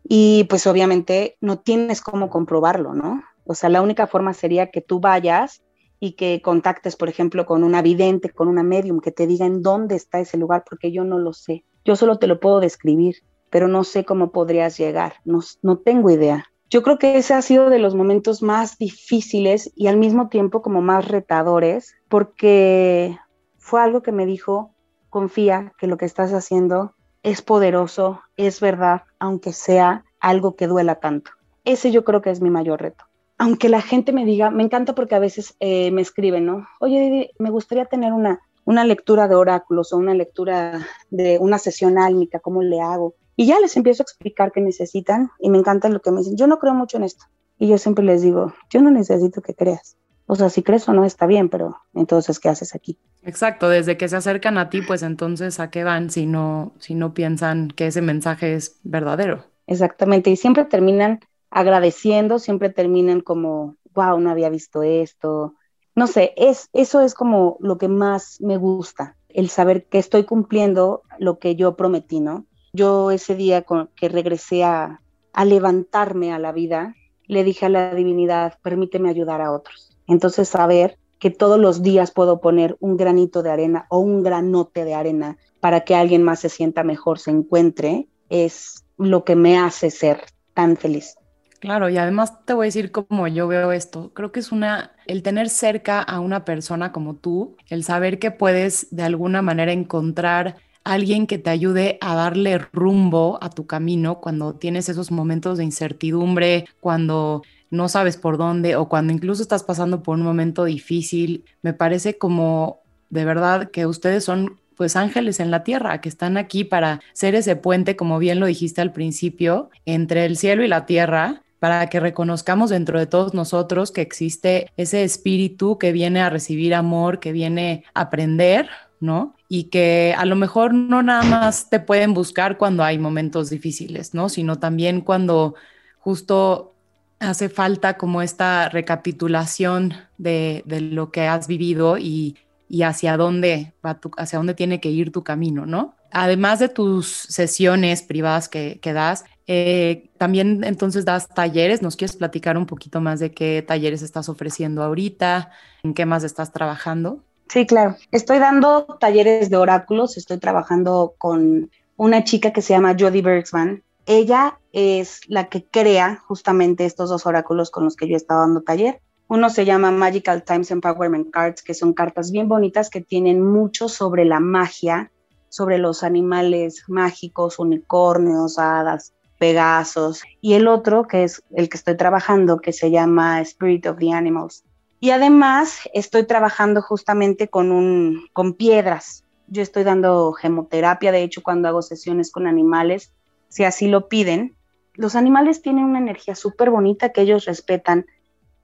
Y 0.08 0.46
pues 0.46 0.66
obviamente 0.66 1.36
no 1.42 1.60
tienes 1.60 2.00
cómo 2.00 2.30
comprobarlo, 2.30 2.94
¿no? 2.94 3.22
O 3.44 3.54
sea, 3.54 3.70
la 3.70 3.82
única 3.82 4.08
forma 4.08 4.34
sería 4.34 4.72
que 4.72 4.80
tú 4.80 5.02
vayas 5.02 5.62
y 6.00 6.14
que 6.14 6.42
contactes, 6.42 6.96
por 6.96 7.10
ejemplo, 7.10 7.46
con 7.46 7.64
una 7.64 7.82
vidente, 7.82 8.30
con 8.30 8.48
una 8.48 8.64
medium, 8.64 9.00
que 9.00 9.12
te 9.12 9.28
diga 9.28 9.46
en 9.46 9.62
dónde 9.62 9.96
está 9.96 10.20
ese 10.20 10.38
lugar, 10.38 10.64
porque 10.70 10.92
yo 10.92 11.04
no 11.04 11.18
lo 11.20 11.34
sé. 11.34 11.64
Yo 11.86 11.96
solo 11.96 12.18
te 12.18 12.28
lo 12.28 12.40
puedo 12.40 12.60
describir, 12.60 13.18
pero 13.50 13.68
no 13.68 13.84
sé 13.84 14.06
cómo 14.06 14.32
podrías 14.32 14.78
llegar, 14.78 15.16
no, 15.26 15.40
no 15.62 15.78
tengo 15.78 16.10
idea. 16.10 16.46
Yo 16.70 16.84
creo 16.84 17.00
que 17.00 17.18
ese 17.18 17.34
ha 17.34 17.42
sido 17.42 17.70
de 17.70 17.80
los 17.80 17.96
momentos 17.96 18.44
más 18.44 18.78
difíciles 18.78 19.72
y 19.76 19.88
al 19.88 19.98
mismo 19.98 20.28
tiempo 20.28 20.62
como 20.62 20.82
más 20.82 21.08
retadores, 21.08 21.96
porque 22.10 23.18
fue 23.58 23.82
algo 23.82 24.02
que 24.02 24.12
me 24.12 24.26
dijo, 24.26 24.76
confía 25.10 25.74
que 25.78 25.88
lo 25.88 25.98
que 25.98 26.06
estás 26.06 26.34
haciendo 26.34 26.94
es 27.24 27.42
poderoso, 27.42 28.22
es 28.36 28.60
verdad, 28.60 29.04
aunque 29.18 29.54
sea 29.54 30.04
algo 30.20 30.56
que 30.56 30.68
duela 30.68 30.96
tanto. 30.96 31.32
Ese 31.64 31.92
yo 31.92 32.04
creo 32.04 32.22
que 32.22 32.32
es 32.32 32.42
mi 32.42 32.50
mayor 32.50 32.82
reto 32.82 33.07
aunque 33.38 33.70
la 33.70 33.82
gente 33.82 34.14
me 34.14 34.26
diga, 34.26 34.52
me 34.52 34.64
encanta 34.64 34.96
porque 34.96 35.16
a 35.16 35.20
veces 35.20 35.56
eh, 35.60 35.92
me 35.92 36.02
escriben, 36.02 36.46
¿no? 36.46 36.68
Oye, 36.80 37.32
me 37.40 37.50
gustaría 37.50 37.86
tener 37.86 38.14
una, 38.14 38.42
una 38.66 38.84
lectura 38.84 39.28
de 39.28 39.36
oráculos 39.36 39.94
o 39.94 39.98
una 39.98 40.14
lectura 40.14 40.86
de 41.10 41.38
una 41.40 41.58
sesión 41.58 41.98
álmica, 41.98 42.40
¿cómo 42.40 42.64
le 42.64 42.82
hago? 42.82 43.16
Y 43.36 43.46
ya 43.46 43.60
les 43.60 43.78
empiezo 43.78 44.02
a 44.02 44.06
explicar 44.06 44.52
qué 44.52 44.62
necesitan 44.62 45.30
y 45.40 45.50
me 45.50 45.60
encanta 45.60 45.90
lo 45.90 46.02
que 46.02 46.12
me 46.12 46.20
dicen. 46.20 46.38
Yo 46.38 46.48
no 46.48 46.58
creo 46.58 46.74
mucho 46.74 46.98
en 46.98 47.04
esto. 47.04 47.26
Y 47.60 47.68
yo 47.68 47.78
siempre 47.78 48.04
les 48.04 48.22
digo, 48.22 48.54
yo 48.70 48.82
no 48.82 48.92
necesito 48.92 49.42
que 49.42 49.54
creas. 49.54 49.96
O 50.26 50.36
sea, 50.36 50.50
si 50.50 50.62
crees 50.62 50.88
o 50.90 50.94
no 50.94 51.06
está 51.06 51.26
bien, 51.26 51.48
pero 51.48 51.78
entonces, 51.94 52.40
¿qué 52.40 52.50
haces 52.50 52.76
aquí? 52.76 53.00
Exacto, 53.24 53.70
desde 53.70 53.96
que 53.96 54.10
se 54.10 54.18
acercan 54.18 54.58
a 54.58 54.70
ti, 54.70 54.82
pues 54.82 55.02
entonces, 55.02 55.60
¿a 55.60 55.70
qué 55.70 55.84
van 55.84 56.10
si 56.10 56.26
no, 56.26 56.74
si 56.80 56.96
no 56.96 57.14
piensan 57.14 57.70
que 57.70 57.88
ese 57.88 58.02
mensaje 58.02 58.54
es 58.54 58.80
verdadero? 58.84 59.46
Exactamente, 59.68 60.30
y 60.30 60.36
siempre 60.36 60.66
terminan 60.66 61.22
agradeciendo, 61.50 62.40
siempre 62.40 62.70
terminan 62.70 63.22
como, 63.22 63.76
wow, 63.94 64.20
no 64.20 64.30
había 64.30 64.50
visto 64.50 64.84
esto. 64.84 65.56
No 65.96 66.08
sé, 66.08 66.34
es, 66.38 66.70
eso 66.74 67.02
es 67.02 67.14
como 67.14 67.58
lo 67.60 67.78
que 67.78 67.88
más 67.88 68.40
me 68.42 68.58
gusta, 68.58 69.18
el 69.30 69.50
saber 69.50 69.86
que 69.86 69.98
estoy 69.98 70.24
cumpliendo 70.24 71.04
lo 71.20 71.40
que 71.40 71.56
yo 71.56 71.76
prometí, 71.76 72.20
¿no? 72.20 72.46
Yo 72.74 73.12
ese 73.12 73.36
día 73.36 73.66
que 73.96 74.10
regresé 74.10 74.64
a, 74.64 75.02
a 75.34 75.46
levantarme 75.46 76.34
a 76.34 76.40
la 76.40 76.52
vida, 76.52 76.96
le 77.26 77.44
dije 77.44 77.66
a 77.66 77.70
la 77.70 77.94
divinidad, 77.94 78.60
permíteme 78.62 79.10
ayudar 79.10 79.42
a 79.42 79.52
otros. 79.52 79.98
Entonces, 80.08 80.50
saber 80.50 80.98
que 81.20 81.30
todos 81.32 81.60
los 81.60 81.82
días 81.82 82.12
puedo 82.12 82.40
poner 82.42 82.78
un 82.80 82.98
granito 82.98 83.42
de 83.42 83.50
arena 83.50 83.88
o 83.90 84.00
un 84.00 84.24
granote 84.24 84.86
de 84.86 84.94
arena 84.94 85.38
para 85.60 85.82
que 85.82 85.96
alguien 85.96 86.24
más 86.24 86.40
se 86.40 86.50
sienta 86.50 86.84
mejor, 86.84 87.20
se 87.20 87.32
encuentre, 87.32 88.08
es 88.30 88.86
lo 88.98 89.24
que 89.24 89.36
me 89.36 89.58
hace 89.58 89.90
ser 89.90 90.22
tan 90.54 90.78
feliz. 90.78 91.16
Claro, 91.60 91.90
y 91.90 91.98
además 91.98 92.46
te 92.46 92.54
voy 92.54 92.66
a 92.66 92.68
decir 92.68 92.92
cómo 92.92 93.28
yo 93.28 93.48
veo 93.48 93.72
esto. 93.72 94.12
Creo 94.14 94.32
que 94.32 94.40
es 94.40 94.52
una, 94.52 94.92
el 95.08 95.24
tener 95.24 95.50
cerca 95.50 96.02
a 96.04 96.20
una 96.20 96.46
persona 96.46 96.92
como 96.92 97.16
tú, 97.16 97.58
el 97.70 97.84
saber 97.84 98.20
que 98.20 98.30
puedes 98.30 98.88
de 98.92 99.02
alguna 99.04 99.42
manera 99.42 99.72
encontrar 99.72 100.58
alguien 100.84 101.26
que 101.26 101.40
te 101.40 101.50
ayude 101.50 101.98
a 102.00 102.14
darle 102.16 102.60
rumbo 102.60 103.40
a 103.42 103.50
tu 103.50 103.66
camino 103.66 104.20
cuando 104.22 104.54
tienes 104.54 104.88
esos 104.88 105.10
momentos 105.12 105.58
de 105.58 105.64
incertidumbre, 105.64 106.66
cuando 106.80 107.42
no 107.72 107.90
sabes 107.90 108.18
por 108.18 108.38
dónde 108.38 108.76
o 108.76 108.88
cuando 108.88 109.12
incluso 109.12 109.42
estás 109.42 109.64
pasando 109.64 110.04
por 110.04 110.16
un 110.16 110.24
momento 110.24 110.64
difícil. 110.64 111.44
Me 111.64 111.74
parece 111.74 112.18
como 112.20 112.82
de 113.10 113.26
verdad 113.26 113.72
que 113.72 113.88
ustedes 113.88 114.24
son 114.24 114.60
pues 114.76 114.96
ángeles 114.96 115.40
en 115.40 115.50
la 115.50 115.64
tierra, 115.64 116.02
que 116.02 116.10
están 116.10 116.38
aquí 116.38 116.64
para 116.64 117.02
ser 117.14 117.34
ese 117.34 117.56
puente, 117.56 117.96
como 117.96 118.20
bien 118.20 118.40
lo 118.40 118.46
dijiste 118.46 118.80
al 118.82 118.94
principio, 118.94 119.72
entre 119.86 120.26
el 120.26 120.38
cielo 120.38 120.64
y 120.64 120.68
la 120.68 120.86
tierra, 120.86 121.42
para 121.60 121.88
que 121.88 122.00
reconozcamos 122.00 122.70
dentro 122.70 123.00
de 123.00 123.08
todos 123.08 123.34
nosotros 123.34 123.92
que 123.92 124.02
existe 124.02 124.72
ese 124.78 125.04
espíritu 125.04 125.78
que 125.78 125.92
viene 125.92 126.22
a 126.22 126.30
recibir 126.30 126.76
amor, 126.76 127.20
que 127.20 127.32
viene 127.32 127.84
a 127.94 128.02
aprender, 128.02 128.70
¿no? 129.00 129.36
Y 129.50 129.66
que 129.66 130.14
a 130.18 130.26
lo 130.26 130.36
mejor 130.36 130.74
no 130.74 131.02
nada 131.02 131.24
más 131.24 131.70
te 131.70 131.80
pueden 131.80 132.14
buscar 132.14 132.58
cuando 132.58 132.84
hay 132.84 133.00
momentos 133.00 133.50
difíciles, 133.50 134.14
¿no? 134.14 134.30
Sino 134.30 134.58
también 134.58 135.02
cuando 135.02 135.56
justo 136.00 136.74
hace 137.20 137.50
falta 137.50 137.98
como 137.98 138.22
esta 138.22 138.70
recapitulación 138.70 139.94
de, 140.18 140.64
lo 140.68 141.12
que 141.12 141.28
has 141.28 141.48
vivido 141.48 141.98
y, 141.98 142.38
hacia 142.84 143.18
dónde 143.18 143.74
va 143.84 144.00
hacia 144.18 144.38
dónde 144.38 144.54
tiene 144.54 144.80
que 144.82 144.90
ir 144.90 145.12
tu 145.12 145.24
camino, 145.24 145.66
¿no? 145.66 145.96
Además 146.12 146.60
de 146.60 146.70
tus 146.70 147.08
sesiones 147.08 148.02
privadas 148.04 148.50
que, 148.50 148.80
que 148.82 148.94
das, 148.94 149.24
eh, 149.48 150.10
también 150.18 150.64
entonces 150.66 151.06
das 151.06 151.30
talleres, 151.30 151.82
¿nos 151.82 151.96
quieres 151.96 152.18
platicar 152.18 152.58
un 152.58 152.66
poquito 152.66 153.00
más 153.00 153.20
de 153.22 153.32
qué 153.32 153.64
talleres 153.66 154.02
estás 154.02 154.28
ofreciendo 154.28 154.84
ahorita? 154.84 155.52
¿En 155.84 155.94
qué 155.94 156.06
más 156.06 156.26
estás 156.26 156.52
trabajando? 156.52 157.24
Sí, 157.48 157.66
claro. 157.66 157.96
Estoy 158.12 158.40
dando 158.40 158.84
talleres 159.00 159.50
de 159.50 159.56
oráculos, 159.56 160.18
estoy 160.18 160.38
trabajando 160.38 161.16
con 161.18 161.72
una 161.96 162.24
chica 162.26 162.52
que 162.52 162.62
se 162.62 162.74
llama 162.74 162.96
Jodie 163.00 163.22
Bergsman. 163.22 163.84
Ella 164.06 164.60
es 164.74 165.22
la 165.28 165.48
que 165.48 165.64
crea 165.64 166.22
justamente 166.28 166.86
estos 166.86 167.10
dos 167.10 167.26
oráculos 167.26 167.72
con 167.72 167.86
los 167.86 167.96
que 167.96 168.08
yo 168.08 168.16
he 168.16 168.18
estado 168.18 168.42
dando 168.42 168.62
taller. 168.62 169.02
Uno 169.30 169.50
se 169.50 169.66
llama 169.66 169.92
Magical 169.92 170.44
Times 170.44 170.72
Empowerment 170.72 171.32
Cards, 171.32 171.62
que 171.62 171.74
son 171.74 171.94
cartas 171.94 172.32
bien 172.32 172.48
bonitas 172.48 172.90
que 172.90 173.02
tienen 173.02 173.42
mucho 173.42 173.90
sobre 173.90 174.24
la 174.26 174.40
magia, 174.40 175.12
sobre 175.50 175.78
los 175.78 176.04
animales 176.04 176.84
mágicos, 176.88 177.60
unicornios, 177.60 178.58
hadas, 178.58 179.14
Pegasos, 179.38 180.24
y 180.42 180.54
el 180.54 180.68
otro, 180.68 181.08
que 181.08 181.24
es 181.24 181.44
el 181.56 181.70
que 181.70 181.78
estoy 181.78 181.96
trabajando, 181.96 182.60
que 182.60 182.74
se 182.74 182.92
llama 182.92 183.42
Spirit 183.42 183.86
of 183.86 183.98
the 183.98 184.12
Animals. 184.12 184.64
Y 185.00 185.12
además 185.12 185.82
estoy 185.94 186.24
trabajando 186.24 186.82
justamente 186.82 187.48
con, 187.48 187.72
un, 187.72 188.28
con 188.34 188.54
piedras. 188.54 189.24
Yo 189.48 189.62
estoy 189.62 189.84
dando 189.84 190.34
gemoterapia, 190.34 191.12
de 191.12 191.24
hecho, 191.24 191.44
cuando 191.44 191.68
hago 191.68 191.82
sesiones 191.82 192.32
con 192.32 192.48
animales, 192.48 193.12
si 193.50 193.64
así 193.64 193.88
lo 193.88 194.10
piden. 194.10 194.56
Los 194.96 195.16
animales 195.16 195.62
tienen 195.62 195.86
una 195.86 196.00
energía 196.00 196.36
súper 196.36 196.72
bonita 196.72 197.10
que 197.10 197.22
ellos 197.22 197.46
respetan 197.46 198.08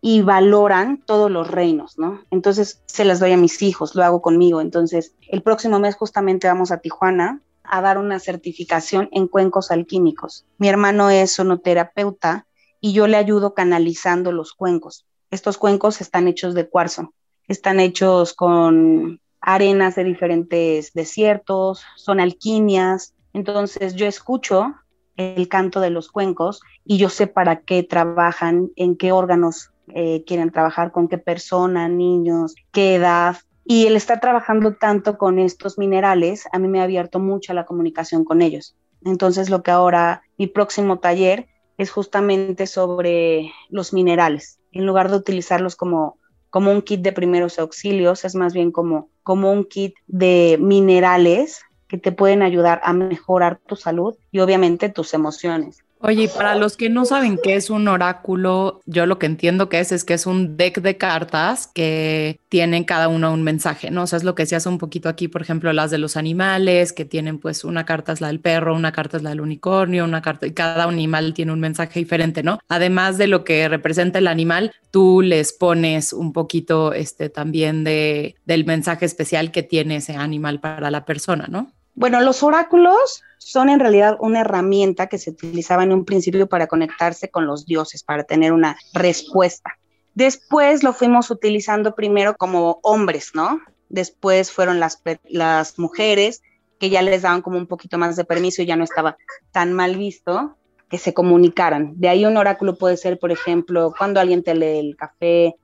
y 0.02 0.22
valoran 0.22 1.02
todos 1.06 1.32
los 1.32 1.50
reinos, 1.50 1.98
¿no? 1.98 2.20
Entonces 2.32 2.82
se 2.88 3.06
las 3.06 3.20
doy 3.20 3.32
a 3.32 3.38
mis 3.38 3.62
hijos, 3.62 3.96
lo 3.96 4.04
hago 4.04 4.22
conmigo. 4.22 4.60
Entonces, 4.60 5.16
el 5.30 5.44
próximo 5.44 5.80
mes 5.80 5.96
justamente 5.96 6.48
vamos 6.48 6.72
a 6.72 6.80
Tijuana 6.80 7.42
a 7.64 7.82
dar 7.82 7.98
una 7.98 8.20
certificación 8.20 9.10
en 9.12 9.28
cuencos 9.28 9.72
alquímicos. 9.72 10.46
Mi 10.58 10.70
hermano 10.70 11.10
es 11.10 11.32
sonoterapeuta 11.32 12.46
y 12.80 12.94
yo 12.94 13.08
le 13.08 13.18
ayudo 13.18 13.54
canalizando 13.54 14.32
los 14.32 14.54
cuencos. 14.54 15.06
Estos 15.32 15.58
cuencos 15.58 16.02
están 16.02 16.28
hechos 16.28 16.54
de 16.54 16.70
cuarzo, 16.70 17.14
están 17.48 17.80
hechos 17.80 18.34
con 18.34 19.20
arenas 19.42 19.96
de 19.96 20.04
diferentes 20.04 20.94
desiertos, 20.94 21.84
son 21.96 22.20
alquimias. 22.20 23.14
Entonces 23.34 23.96
yo 23.96 24.06
escucho 24.06 24.76
el 25.16 25.48
canto 25.48 25.80
de 25.80 25.90
los 25.90 26.10
cuencos 26.10 26.62
y 26.86 26.98
yo 26.98 27.10
sé 27.10 27.28
para 27.28 27.62
qué 27.62 27.84
trabajan, 27.84 28.70
en 28.76 28.96
qué 28.98 29.12
órganos 29.12 29.72
eh, 29.88 30.24
quieren 30.26 30.52
trabajar, 30.52 30.92
con 30.92 31.08
qué 31.08 31.18
persona, 31.18 31.88
niños, 31.88 32.56
qué 32.72 32.96
edad. 32.96 33.38
Y 33.66 33.88
el 33.88 33.96
estar 33.96 34.20
trabajando 34.20 34.76
tanto 34.76 35.18
con 35.18 35.40
estos 35.40 35.78
minerales, 35.78 36.48
a 36.52 36.60
mí 36.60 36.68
me 36.68 36.82
ha 36.82 36.84
abierto 36.84 37.20
mucho 37.20 37.54
la 37.54 37.66
comunicación 37.66 38.26
con 38.26 38.42
ellos. 38.42 38.76
Entonces 39.06 39.50
lo 39.50 39.64
que 39.64 39.72
ahora, 39.72 40.24
mi 40.38 40.48
próximo 40.48 41.00
taller 41.00 41.48
es 41.78 41.92
justamente 41.92 42.68
sobre 42.68 43.52
los 43.70 43.94
minerales. 43.94 44.60
En 44.72 44.86
lugar 44.86 45.10
de 45.10 45.18
utilizarlos 45.18 45.76
como, 45.76 46.18
como 46.50 46.72
un 46.72 46.82
kit 46.82 47.02
de 47.02 47.14
primeros 47.14 47.60
auxilios, 47.60 48.26
es 48.26 48.36
más 48.36 48.54
bien 48.54 48.72
como, 48.72 49.10
como 49.24 49.52
un 49.52 49.66
kit 49.66 49.96
de 50.08 50.58
minerales 50.60 51.62
que 51.88 51.98
te 51.98 52.12
pueden 52.12 52.42
ayudar 52.42 52.82
a 52.84 52.94
mejorar 52.94 53.60
tu 53.66 53.76
salud 53.76 54.16
y 54.32 54.40
obviamente 54.40 54.90
tus 54.90 55.14
emociones. 55.14 55.84
Oye, 56.06 56.28
para 56.28 56.56
los 56.56 56.76
que 56.76 56.90
no 56.90 57.06
saben 57.06 57.40
qué 57.42 57.56
es 57.56 57.70
un 57.70 57.88
oráculo, 57.88 58.82
yo 58.86 59.06
lo 59.06 59.20
que 59.20 59.26
entiendo 59.26 59.70
que 59.70 59.80
es 59.80 59.94
es 59.94 60.04
que 60.04 60.14
es 60.14 60.26
un 60.26 60.58
deck 60.58 60.82
de 60.82 60.98
cartas 60.98 61.68
que 61.74 62.42
tienen 62.50 62.84
cada 62.84 63.08
uno 63.08 63.32
un 63.32 63.42
mensaje, 63.42 63.90
¿no? 63.90 64.04
O 64.04 64.08
sea, 64.08 64.18
es 64.18 64.26
lo 64.26 64.36
que 64.36 64.46
se 64.46 64.58
hace 64.58 64.68
un 64.68 64.80
poquito 64.80 65.08
aquí, 65.08 65.30
por 65.30 65.42
ejemplo, 65.42 65.72
las 65.72 65.92
de 65.92 66.00
los 66.00 66.18
animales, 66.18 66.92
que 66.92 67.06
tienen 67.06 67.40
pues 67.40 67.64
una 67.64 67.86
carta 67.86 68.12
es 68.12 68.20
la 68.20 68.28
del 68.28 68.42
perro, 68.42 68.76
una 68.76 68.92
carta 68.92 69.16
es 69.16 69.24
la 69.24 69.30
del 69.30 69.40
unicornio, 69.40 70.04
una 70.04 70.22
carta, 70.22 70.46
y 70.46 70.52
cada 70.52 70.84
animal 70.84 71.34
tiene 71.34 71.54
un 71.54 71.62
mensaje 71.62 72.02
diferente, 72.02 72.44
¿no? 72.44 72.60
Además 72.68 73.18
de 73.18 73.28
lo 73.28 73.46
que 73.46 73.70
representa 73.70 74.20
el 74.20 74.28
animal, 74.28 74.74
tú 74.92 75.22
les 75.22 75.54
pones 75.54 76.12
un 76.12 76.34
poquito 76.34 76.92
este 76.92 77.30
también 77.30 77.86
de, 77.86 78.36
del 78.44 78.66
mensaje 78.66 79.06
especial 79.06 79.52
que 79.52 79.64
tiene 79.64 79.96
ese 79.96 80.18
animal 80.18 80.60
para 80.60 80.92
la 80.92 81.06
persona, 81.06 81.48
¿no? 81.48 81.72
Bueno, 81.96 82.20
los 82.22 82.42
oráculos 82.42 83.24
son 83.46 83.70
en 83.70 83.80
realidad 83.80 84.18
una 84.20 84.42
herramienta 84.42 85.08
que 85.08 85.18
se 85.18 85.32
utilizaba 85.32 85.84
en 85.84 85.92
un 85.92 86.06
principio 86.06 86.48
para 86.48 86.68
conectarse 86.68 87.30
con 87.30 87.46
los 87.46 87.66
dioses, 87.66 88.04
para 88.04 88.24
tener 88.24 88.54
una 88.54 88.78
respuesta. 88.94 89.78
Después 90.16 90.84
lo 90.84 90.94
fuimos 90.94 91.32
utilizando 91.32 91.96
primero 91.96 92.36
como 92.36 92.80
hombres, 92.84 93.32
¿no? 93.34 93.62
Después 93.90 94.52
fueron 94.52 94.80
las, 94.80 95.02
las 95.24 95.78
mujeres 95.80 96.42
que 96.80 96.90
ya 96.90 97.02
les 97.02 97.22
daban 97.22 97.42
como 97.42 97.58
un 97.58 97.68
poquito 97.68 97.98
más 97.98 98.16
de 98.16 98.26
permiso 98.26 98.62
y 98.62 98.66
ya 98.66 98.76
no 98.76 98.84
estaba 98.84 99.18
tan 99.52 99.74
mal 99.74 99.98
visto 99.98 100.58
que 100.90 100.98
se 100.98 101.14
comunicaran. 101.14 101.94
De 101.96 102.10
ahí 102.10 102.26
un 102.26 102.38
oráculo 102.38 102.78
puede 102.78 102.98
ser, 102.98 103.20
por 103.20 103.32
ejemplo, 103.32 103.94
cuando 103.98 104.20
alguien 104.20 104.44
te 104.44 104.54
lee 104.54 104.80
el 104.80 104.96
café, 104.96 105.56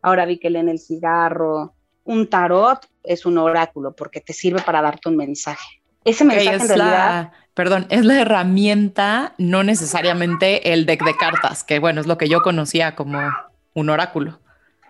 ahora 0.00 0.26
vi 0.26 0.38
que 0.38 0.50
leen 0.50 0.68
el 0.68 0.78
cigarro, 0.78 1.74
un 2.04 2.28
tarot 2.28 2.88
es 3.04 3.26
un 3.26 3.38
oráculo 3.38 3.94
porque 3.94 4.20
te 4.20 4.32
sirve 4.32 4.60
para 4.62 4.82
darte 4.82 5.08
un 5.08 5.16
mensaje. 5.16 5.81
Ese 6.04 6.24
mensaje 6.24 6.56
en 6.56 6.68
realidad... 6.68 7.32
perdón, 7.54 7.86
es 7.90 8.04
la 8.04 8.20
herramienta, 8.20 9.34
no 9.38 9.62
necesariamente 9.62 10.72
el 10.72 10.86
deck 10.86 11.04
de 11.04 11.16
cartas, 11.16 11.64
que 11.64 11.78
bueno, 11.78 12.00
es 12.00 12.06
lo 12.06 12.18
que 12.18 12.28
yo 12.28 12.42
conocía 12.42 12.94
como 12.94 13.20
un 13.74 13.90
oráculo. 13.90 14.38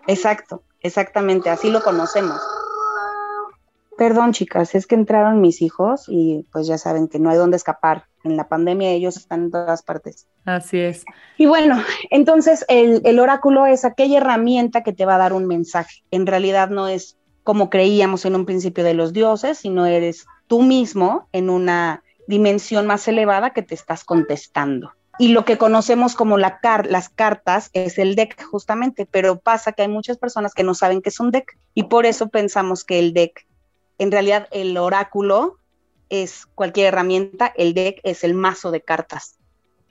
Exacto, 0.07 0.63
exactamente, 0.81 1.49
así 1.49 1.69
lo 1.69 1.81
conocemos. 1.83 2.41
Perdón, 3.97 4.33
chicas, 4.33 4.73
es 4.73 4.87
que 4.87 4.95
entraron 4.95 5.39
mis 5.39 5.61
hijos 5.61 6.05
y 6.07 6.47
pues 6.51 6.65
ya 6.65 6.77
saben 6.77 7.07
que 7.07 7.19
no 7.19 7.29
hay 7.29 7.37
dónde 7.37 7.57
escapar. 7.57 8.05
En 8.23 8.37
la 8.37 8.47
pandemia 8.47 8.89
ellos 8.89 9.17
están 9.17 9.43
en 9.43 9.51
todas 9.51 9.83
partes. 9.83 10.25
Así 10.45 10.79
es. 10.79 11.05
Y 11.37 11.45
bueno, 11.45 11.81
entonces 12.09 12.65
el, 12.69 13.01
el 13.05 13.19
oráculo 13.19 13.65
es 13.67 13.85
aquella 13.85 14.17
herramienta 14.17 14.81
que 14.81 14.93
te 14.93 15.05
va 15.05 15.15
a 15.15 15.19
dar 15.19 15.33
un 15.33 15.45
mensaje. 15.45 16.03
En 16.09 16.25
realidad 16.25 16.69
no 16.69 16.87
es 16.87 17.17
como 17.43 17.69
creíamos 17.69 18.25
en 18.25 18.35
un 18.35 18.45
principio 18.45 18.83
de 18.83 18.93
los 18.93 19.13
dioses, 19.13 19.59
sino 19.59 19.85
eres 19.85 20.25
tú 20.53 20.61
mismo 20.61 21.27
en 21.31 21.49
una 21.49 22.03
dimensión 22.27 22.85
más 22.85 23.07
elevada 23.07 23.53
que 23.53 23.63
te 23.63 23.73
estás 23.73 24.03
contestando. 24.03 24.91
Y 25.17 25.29
lo 25.29 25.45
que 25.45 25.57
conocemos 25.57 26.13
como 26.13 26.37
la 26.37 26.59
las 26.87 27.09
cartas 27.09 27.71
es 27.73 27.97
el 27.97 28.13
deck 28.13 28.39
justamente, 28.43 29.07
pero 29.09 29.39
pasa 29.39 29.71
que 29.71 29.81
hay 29.81 29.87
muchas 29.87 30.19
personas 30.19 30.53
que 30.53 30.61
no 30.61 30.75
saben 30.75 31.01
qué 31.01 31.09
es 31.09 31.19
un 31.19 31.31
deck 31.31 31.57
y 31.73 31.85
por 31.85 32.05
eso 32.05 32.29
pensamos 32.29 32.83
que 32.83 32.99
el 32.99 33.15
deck, 33.15 33.47
en 33.97 34.11
realidad 34.11 34.47
el 34.51 34.77
oráculo 34.77 35.57
es 36.09 36.45
cualquier 36.53 36.85
herramienta, 36.85 37.51
el 37.57 37.73
deck 37.73 37.99
es 38.03 38.23
el 38.23 38.35
mazo 38.35 38.69
de 38.69 38.81
cartas. 38.81 39.39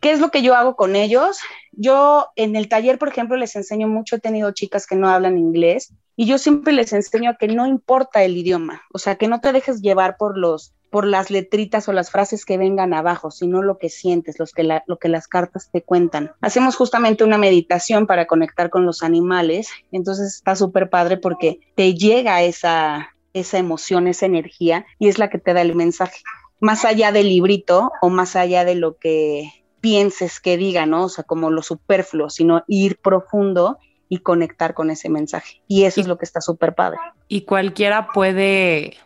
¿Qué 0.03 0.11
es 0.11 0.19
lo 0.19 0.31
que 0.33 0.43
yo 0.43 0.57
hago 0.57 0.75
con 0.75 0.97
ellos? 0.97 1.39
Yo 1.71 2.27
en 2.35 2.57
el 2.57 2.69
taller, 2.69 2.99
por 2.99 3.07
ejemplo, 3.07 3.37
les 3.37 3.55
enseño 3.55 3.87
mucho, 3.87 4.17
he 4.17 4.19
tenido 4.19 4.51
chicas 4.51 4.85
que 4.85 4.97
no 4.97 5.09
hablan 5.09 5.39
inglés 5.39 5.95
y 6.17 6.27
yo 6.27 6.39
siempre 6.39 6.73
les 6.73 6.93
enseño 6.93 7.31
a 7.31 7.37
que 7.37 7.47
no 7.47 7.69
importa 7.69 8.25
el 8.25 8.37
idioma, 8.37 8.83
o 8.93 8.99
sea, 8.99 9.15
que 9.15 9.29
no 9.29 9.41
te 9.41 9.53
dejes 9.53 9.81
llevar 9.81 10.17
por 10.17 10.37
los 10.37 10.75
por 10.91 11.07
las 11.07 11.31
letritas 11.31 11.89
o 11.89 11.93
las 11.93 12.11
frases 12.11 12.45
que 12.45 12.59
vengan 12.59 12.93
abajo, 12.95 13.31
sino 13.31 13.63
lo 13.63 13.79
que 13.79 13.89
sientes, 13.91 14.41
los 14.41 14.53
que 14.53 14.65
lo 14.65 14.99
que 14.99 15.09
las 15.09 15.29
cartas 15.29 15.71
te 15.73 15.83
cuentan. 15.83 16.33
Hacemos 16.41 16.75
justamente 16.75 17.23
una 17.23 17.39
meditación 17.39 18.09
para 18.09 18.27
conectar 18.27 18.71
con 18.71 18.85
los 18.85 19.05
animales, 19.05 19.69
entonces 19.93 20.35
está 20.35 20.57
súper 20.57 20.91
padre 20.91 21.17
porque 21.17 21.61
te 21.77 21.95
llega 21.95 22.43
esa, 22.43 23.15
esa 23.35 23.59
emoción, 23.59 24.09
esa 24.09 24.27
energía 24.27 24.85
y 24.99 25.09
es 25.09 25.21
la 25.21 25.31
que 25.31 25.39
te 25.39 25.55
da 25.55 25.63
el 25.63 25.77
mensaje. 25.77 26.23
Más 26.59 26.85
allá 26.85 27.13
del 27.13 27.29
librito 27.29 27.93
o 28.03 28.09
más 28.09 28.35
allá 28.35 28.65
de 28.65 28.75
lo 28.75 28.97
que 28.97 29.62
pienses 29.83 30.41
que 30.41 30.57
diga, 30.57 30.87
¿no? 30.87 31.05
O 31.05 31.09
sea, 31.11 31.25
como 31.25 31.51
lo 31.51 31.61
superfluo, 31.61 32.31
sino 32.31 32.65
ir 32.69 32.99
profundo 32.99 33.79
y 34.09 34.19
conectar 34.19 34.73
con 34.73 34.91
ese 34.91 35.11
mensaje. 35.11 35.61
Y 35.69 35.85
eso 35.85 36.01
es 36.01 36.07
lo 36.07 36.17
que 36.17 36.25
está 36.25 36.41
súper 36.41 36.75
padre. 36.75 36.99
Y 37.29 37.43
cualquiera 37.43 38.09
puede 38.15 38.97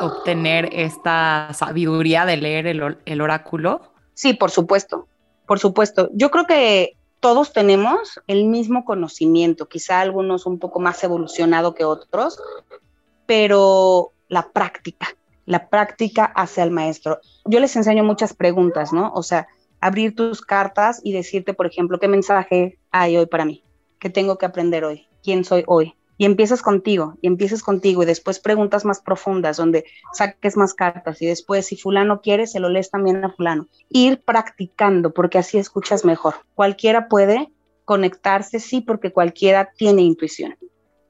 obtener 0.00 0.70
esta 0.72 1.50
sabiduría 1.52 2.24
de 2.24 2.38
leer 2.38 2.66
el, 2.66 2.96
el, 3.04 3.20
oráculo. 3.20 3.92
Sí, 4.14 4.32
por 4.32 4.50
supuesto, 4.50 5.06
por 5.46 5.58
supuesto. 5.58 6.08
Yo 6.14 6.30
creo 6.30 6.46
que 6.46 6.96
todos 7.20 7.52
tenemos 7.52 8.20
el 8.26 8.46
mismo 8.46 8.84
conocimiento, 8.84 9.68
quizá 9.68 10.00
algunos 10.00 10.46
un 10.46 10.58
poco 10.58 10.80
más 10.80 11.04
evolucionado 11.04 11.74
que 11.74 11.84
otros, 11.84 12.38
pero 13.26 14.12
la 14.28 14.50
práctica, 14.52 15.08
la 15.44 15.68
práctica 15.68 16.24
hace 16.24 16.62
al 16.62 16.70
maestro. 16.70 17.20
Yo 17.44 17.60
les 17.60 17.76
enseño 17.76 18.04
muchas 18.04 18.34
preguntas, 18.34 18.92
¿no? 18.92 19.12
O 19.14 19.22
sea, 19.22 19.48
abrir 19.84 20.14
tus 20.14 20.40
cartas 20.40 21.02
y 21.04 21.12
decirte, 21.12 21.52
por 21.52 21.66
ejemplo, 21.66 21.98
qué 22.00 22.08
mensaje 22.08 22.78
hay 22.90 23.18
hoy 23.18 23.26
para 23.26 23.44
mí, 23.44 23.62
qué 23.98 24.08
tengo 24.08 24.38
que 24.38 24.46
aprender 24.46 24.82
hoy, 24.82 25.06
quién 25.22 25.44
soy 25.44 25.62
hoy. 25.66 25.94
Y 26.16 26.24
empiezas 26.24 26.62
contigo, 26.62 27.18
y 27.20 27.26
empiezas 27.26 27.62
contigo, 27.62 28.02
y 28.02 28.06
después 28.06 28.38
preguntas 28.38 28.86
más 28.86 29.02
profundas, 29.02 29.58
donde 29.58 29.84
saques 30.14 30.56
más 30.56 30.72
cartas, 30.72 31.20
y 31.20 31.26
después, 31.26 31.66
si 31.66 31.76
fulano 31.76 32.22
quiere, 32.22 32.46
se 32.46 32.60
lo 32.60 32.70
lees 32.70 32.90
también 32.90 33.22
a 33.26 33.30
fulano. 33.30 33.66
Ir 33.90 34.22
practicando, 34.22 35.12
porque 35.12 35.36
así 35.36 35.58
escuchas 35.58 36.02
mejor. 36.06 36.34
Cualquiera 36.54 37.08
puede 37.08 37.52
conectarse, 37.84 38.60
sí, 38.60 38.80
porque 38.80 39.12
cualquiera 39.12 39.70
tiene 39.76 40.00
intuición. 40.00 40.56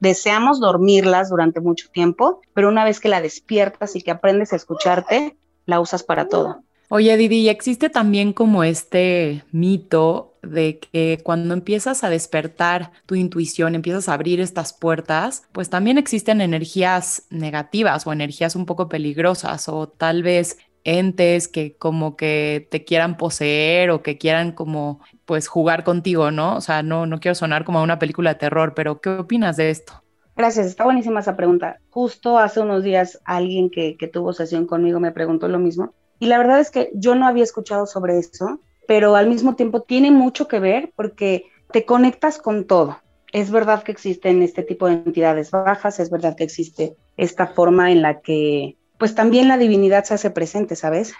Deseamos 0.01 0.59
dormirlas 0.59 1.29
durante 1.29 1.61
mucho 1.61 1.87
tiempo, 1.91 2.41
pero 2.53 2.67
una 2.67 2.83
vez 2.83 2.99
que 2.99 3.07
la 3.07 3.21
despiertas 3.21 3.95
y 3.95 4.01
que 4.01 4.11
aprendes 4.11 4.51
a 4.51 4.57
escucharte, 4.57 5.37
la 5.65 5.79
usas 5.79 6.03
para 6.03 6.27
todo. 6.27 6.64
Oye, 6.89 7.17
Didi, 7.17 7.49
existe 7.49 7.89
también 7.89 8.31
como 8.31 8.63
este 8.63 9.43
mito 9.51 10.37
de 10.43 10.79
que 10.79 11.19
cuando 11.23 11.55
empiezas 11.55 12.03
a 12.03 12.09
despertar 12.09 12.91
tu 13.07 13.15
intuición, 13.15 13.73
empiezas 13.73 14.07
a 14.07 14.13
abrir 14.13 14.39
estas 14.39 14.73
puertas, 14.73 15.43
pues 15.51 15.71
también 15.71 15.97
existen 15.97 16.41
energías 16.41 17.25
negativas 17.31 18.05
o 18.05 18.13
energías 18.13 18.55
un 18.55 18.67
poco 18.67 18.87
peligrosas 18.87 19.67
o 19.67 19.89
tal 19.89 20.21
vez 20.21 20.59
entes 20.83 21.47
que 21.47 21.75
como 21.75 22.15
que 22.15 22.67
te 22.69 22.83
quieran 22.85 23.17
poseer 23.17 23.89
o 23.89 24.03
que 24.03 24.19
quieran 24.19 24.51
como 24.51 24.99
pues 25.25 25.47
jugar 25.47 25.83
contigo, 25.83 26.29
¿no? 26.29 26.55
O 26.55 26.61
sea, 26.61 26.83
no, 26.83 27.07
no 27.07 27.19
quiero 27.19 27.33
sonar 27.33 27.65
como 27.65 27.79
a 27.79 27.83
una 27.83 27.97
película 27.97 28.33
de 28.33 28.39
terror, 28.39 28.73
pero 28.75 29.01
¿qué 29.01 29.09
opinas 29.09 29.57
de 29.57 29.71
esto? 29.71 30.03
Gracias, 30.37 30.67
está 30.67 30.83
buenísima 30.83 31.21
esa 31.21 31.35
pregunta. 31.35 31.79
Justo 31.89 32.37
hace 32.37 32.59
unos 32.59 32.83
días 32.83 33.19
alguien 33.25 33.71
que, 33.71 33.97
que 33.97 34.07
tuvo 34.07 34.33
sesión 34.33 34.67
conmigo 34.67 34.99
me 34.99 35.11
preguntó 35.11 35.47
lo 35.47 35.57
mismo 35.57 35.95
y 36.19 36.27
la 36.27 36.37
verdad 36.37 36.59
es 36.59 36.71
que 36.71 36.91
yo 36.93 37.15
no 37.15 37.27
había 37.27 37.43
escuchado 37.43 37.85
sobre 37.85 38.17
eso, 38.17 38.59
pero 38.87 39.15
al 39.15 39.27
mismo 39.27 39.55
tiempo 39.55 39.81
tiene 39.81 40.11
mucho 40.11 40.47
que 40.47 40.59
ver 40.59 40.91
porque 40.95 41.45
te 41.71 41.85
conectas 41.85 42.37
con 42.37 42.65
todo. 42.65 42.99
Es 43.31 43.51
verdad 43.51 43.83
que 43.83 43.91
existen 43.91 44.41
este 44.41 44.63
tipo 44.63 44.87
de 44.87 44.93
entidades 44.93 45.51
bajas, 45.51 45.99
es 45.99 46.09
verdad 46.09 46.35
que 46.35 46.45
existe 46.45 46.95
esta 47.17 47.47
forma 47.47 47.91
en 47.91 48.01
la 48.01 48.21
que 48.21 48.77
pues 48.97 49.13
también 49.13 49.47
la 49.47 49.57
divinidad 49.57 50.05
se 50.05 50.13
hace 50.13 50.29
presente, 50.29 50.75
¿sabes? 50.75 51.13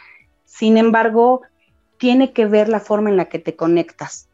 Sin 0.46 0.78
embargo, 0.78 1.42
tiene 1.98 2.32
que 2.32 2.46
ver 2.46 2.70
la 2.70 2.80
forma 2.80 3.10
en 3.10 3.18
la 3.18 3.26
que 3.26 3.40
te 3.40 3.56
conectas. 3.56 4.30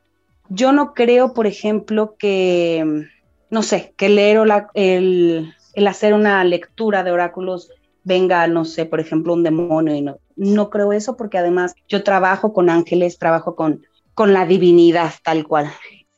Yo 0.49 0.71
no 0.71 0.93
creo, 0.93 1.33
por 1.33 1.47
ejemplo, 1.47 2.15
que, 2.19 3.07
no 3.49 3.63
sé, 3.63 3.93
que 3.97 4.09
leer 4.09 4.37
o 4.37 4.45
el, 4.75 5.53
el 5.73 5.87
hacer 5.87 6.13
una 6.13 6.43
lectura 6.43 7.03
de 7.03 7.11
oráculos 7.11 7.71
venga, 8.03 8.47
no 8.47 8.65
sé, 8.65 8.85
por 8.85 8.99
ejemplo, 8.99 9.33
un 9.33 9.43
demonio 9.43 9.95
y 9.95 10.01
no, 10.01 10.17
no 10.35 10.69
creo 10.69 10.93
eso 10.93 11.17
porque 11.17 11.37
además 11.37 11.75
yo 11.87 12.03
trabajo 12.03 12.53
con 12.53 12.69
ángeles, 12.69 13.17
trabajo 13.17 13.55
con, 13.55 13.83
con 14.13 14.33
la 14.33 14.45
divinidad 14.45 15.11
tal 15.23 15.47
cual. 15.47 15.71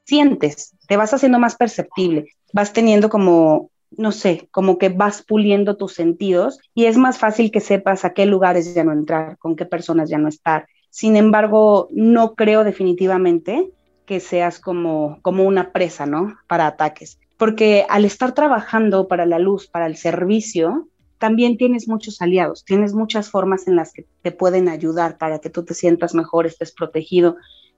Sientes, 0.05 0.75
te 0.87 0.97
vas 0.97 1.13
haciendo 1.13 1.39
más 1.39 1.55
perceptible, 1.55 2.25
vas 2.53 2.73
teniendo 2.73 3.09
como 3.09 3.71
no 3.97 4.11
sé, 4.11 4.47
como 4.51 4.77
que 4.77 4.89
vas 4.89 5.23
puliendo 5.23 5.77
tus 5.77 5.93
sentidos 5.93 6.59
y 6.73 6.85
es 6.85 6.97
más 6.97 7.17
fácil 7.17 7.51
que 7.51 7.59
sepas 7.59 8.05
a 8.05 8.13
qué 8.13 8.25
lugares 8.25 8.73
ya 8.73 8.83
no 8.83 8.91
entrar, 8.91 9.37
con 9.37 9.55
qué 9.55 9.65
personas 9.65 10.09
ya 10.09 10.17
no 10.17 10.27
estar. 10.27 10.67
Sin 10.89 11.15
embargo, 11.15 11.89
no 11.91 12.35
creo 12.35 12.63
definitivamente 12.63 13.71
que 14.05 14.19
seas 14.19 14.59
como, 14.59 15.19
como 15.21 15.43
una 15.43 15.71
presa, 15.71 16.05
¿no? 16.05 16.35
Para 16.47 16.67
ataques. 16.67 17.19
Porque 17.37 17.85
al 17.89 18.05
estar 18.05 18.33
trabajando 18.33 19.07
para 19.07 19.25
la 19.25 19.39
luz, 19.39 19.67
para 19.67 19.87
el 19.87 19.95
servicio, 19.95 20.87
también 21.23 21.55
tienes 21.55 21.87
muchos 21.87 22.21
aliados, 22.21 22.65
tienes 22.65 22.93
muchas 22.93 23.29
formas 23.29 23.69
en 23.69 23.77
las 23.77 23.93
que 23.93 24.05
te 24.23 24.33
pueden 24.33 24.67
ayudar 24.67 25.17
para 25.17 25.39
que 25.39 25.49
tú 25.49 25.63
te 25.63 25.73
sientas 25.73 26.13
mejor, 26.13 26.45
estés 26.45 26.73
protegido. 26.73 27.37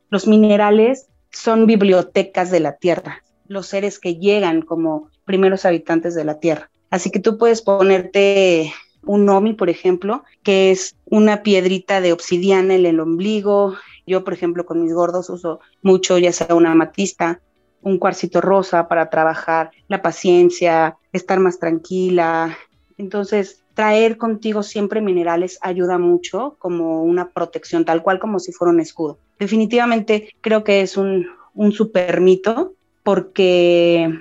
Los 0.10 0.26
minerales 0.26 1.10
son 1.32 1.68
bibliotecas 1.68 2.50
de 2.50 2.60
la 2.60 2.78
tierra, 2.78 3.22
los 3.48 3.68
seres 3.68 4.00
que 4.00 4.16
llegan 4.16 4.64
como 4.64 5.12
primeros 5.26 5.64
habitantes 5.64 6.16
de 6.16 6.24
la 6.24 6.40
tierra. 6.40 6.72
Así 6.90 7.12
que 7.12 7.20
tú 7.20 7.38
puedes 7.38 7.62
ponerte 7.62 8.74
un 9.04 9.26
nomi, 9.26 9.54
por 9.54 9.70
ejemplo, 9.70 10.24
que 10.42 10.72
es 10.72 10.96
una 11.06 11.44
piedrita 11.44 12.02
de 12.02 12.14
obsidiana 12.14 12.74
en 12.74 12.88
el 12.88 13.00
ombligo. 13.00 13.76
Yo, 14.08 14.24
por 14.24 14.34
ejemplo, 14.34 14.66
con 14.66 14.82
mis 14.82 14.92
gordos 14.92 15.30
uso 15.30 15.60
mucho, 15.84 16.18
ya 16.18 16.32
sea 16.32 16.56
una 16.56 16.72
amatista, 16.72 17.42
un 17.84 18.00
cuarcito 18.00 18.42
rosa 18.42 18.88
para 18.88 19.12
trabajar 19.12 19.70
la 19.88 20.02
paciencia, 20.02 20.98
estar 21.14 21.40
más 21.40 21.60
tranquila. 21.60 22.58
Entonces, 22.98 23.64
traer 23.74 24.18
contigo 24.18 24.64
siempre 24.64 25.02
minerales 25.02 25.60
ayuda 25.62 25.98
mucho 25.98 26.56
como 26.60 27.04
una 27.04 27.30
protección, 27.30 27.86
tal 27.86 28.02
cual 28.04 28.20
como 28.20 28.40
si 28.40 28.52
fuera 28.52 28.72
un 28.72 28.80
escudo. 28.80 29.20
Definitivamente 29.38 30.30
creo 30.42 30.64
que 30.64 30.82
es 30.82 30.96
un, 30.98 31.28
un 31.54 31.72
super 31.72 32.22
mito 32.22 32.74
porque 33.04 34.12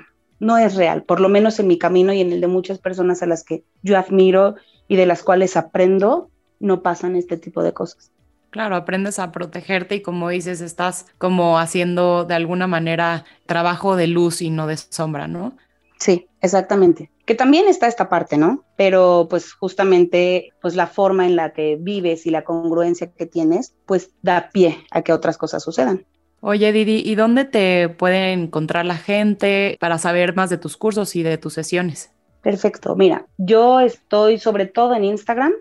no 0.41 0.59
es 0.59 0.75
real, 0.75 1.05
por 1.05 1.21
lo 1.21 1.29
menos 1.29 1.59
en 1.59 1.69
mi 1.69 1.79
camino 1.79 2.13
y 2.13 2.21
en 2.21 2.33
el 2.33 2.41
de 2.41 2.49
muchas 2.49 2.79
personas 2.79 3.23
a 3.23 3.27
las 3.27 3.45
que 3.45 3.65
yo 3.83 3.97
admiro 3.97 4.57
y 4.89 4.97
de 4.97 5.07
las 5.07 5.23
cuales 5.23 5.57
aprendo, 5.57 6.31
no 6.61 6.83
pasan 6.83 7.17
este 7.17 7.37
tipo 7.37 7.63
de 7.63 7.73
cosas. 7.73 8.11
Claro, 8.51 8.77
aprendes 8.77 9.19
a 9.19 9.33
protegerte 9.33 9.97
y 9.97 10.03
como 10.03 10.29
dices, 10.29 10.61
estás 10.61 11.07
como 11.19 11.59
haciendo 11.59 12.25
de 12.25 12.35
alguna 12.35 12.67
manera 12.67 13.25
trabajo 13.47 13.97
de 13.97 14.07
luz 14.07 14.43
y 14.43 14.51
no 14.51 14.67
de 14.67 14.77
sombra, 14.77 15.27
¿no? 15.27 15.57
Sí, 15.99 16.29
exactamente. 16.41 17.11
Que 17.25 17.35
también 17.35 17.69
está 17.69 17.87
esta 17.87 18.09
parte, 18.09 18.37
¿no? 18.37 18.65
Pero 18.77 19.27
pues 19.31 19.53
justamente 19.53 20.51
pues 20.61 20.75
la 20.75 20.87
forma 20.87 21.27
en 21.27 21.37
la 21.37 21.53
que 21.53 21.77
vives 21.81 22.27
y 22.27 22.31
la 22.31 22.45
congruencia 22.45 23.11
que 23.11 23.27
tienes, 23.27 23.75
pues 23.87 24.11
da 24.23 24.51
pie 24.53 24.85
a 24.91 25.03
que 25.03 25.13
otras 25.13 25.39
cosas 25.39 25.63
sucedan. 25.63 26.05
Oye, 26.41 26.73
Didi, 26.73 27.03
¿y 27.03 27.15
dónde 27.15 27.47
te 27.47 27.89
puede 27.89 28.33
encontrar 28.33 28.85
la 28.85 28.99
gente 28.99 29.79
para 29.81 29.97
saber 29.97 30.37
más 30.37 30.51
de 30.51 30.59
tus 30.59 30.77
cursos 30.77 31.17
y 31.17 31.23
de 31.23 31.39
tus 31.39 31.55
sesiones? 31.55 32.11
Perfecto. 32.43 32.95
Mira, 32.95 33.27
yo 33.39 33.81
estoy 33.81 34.39
sobre 34.39 34.67
todo 34.67 34.95
en 34.95 35.05
Instagram, 35.05 35.55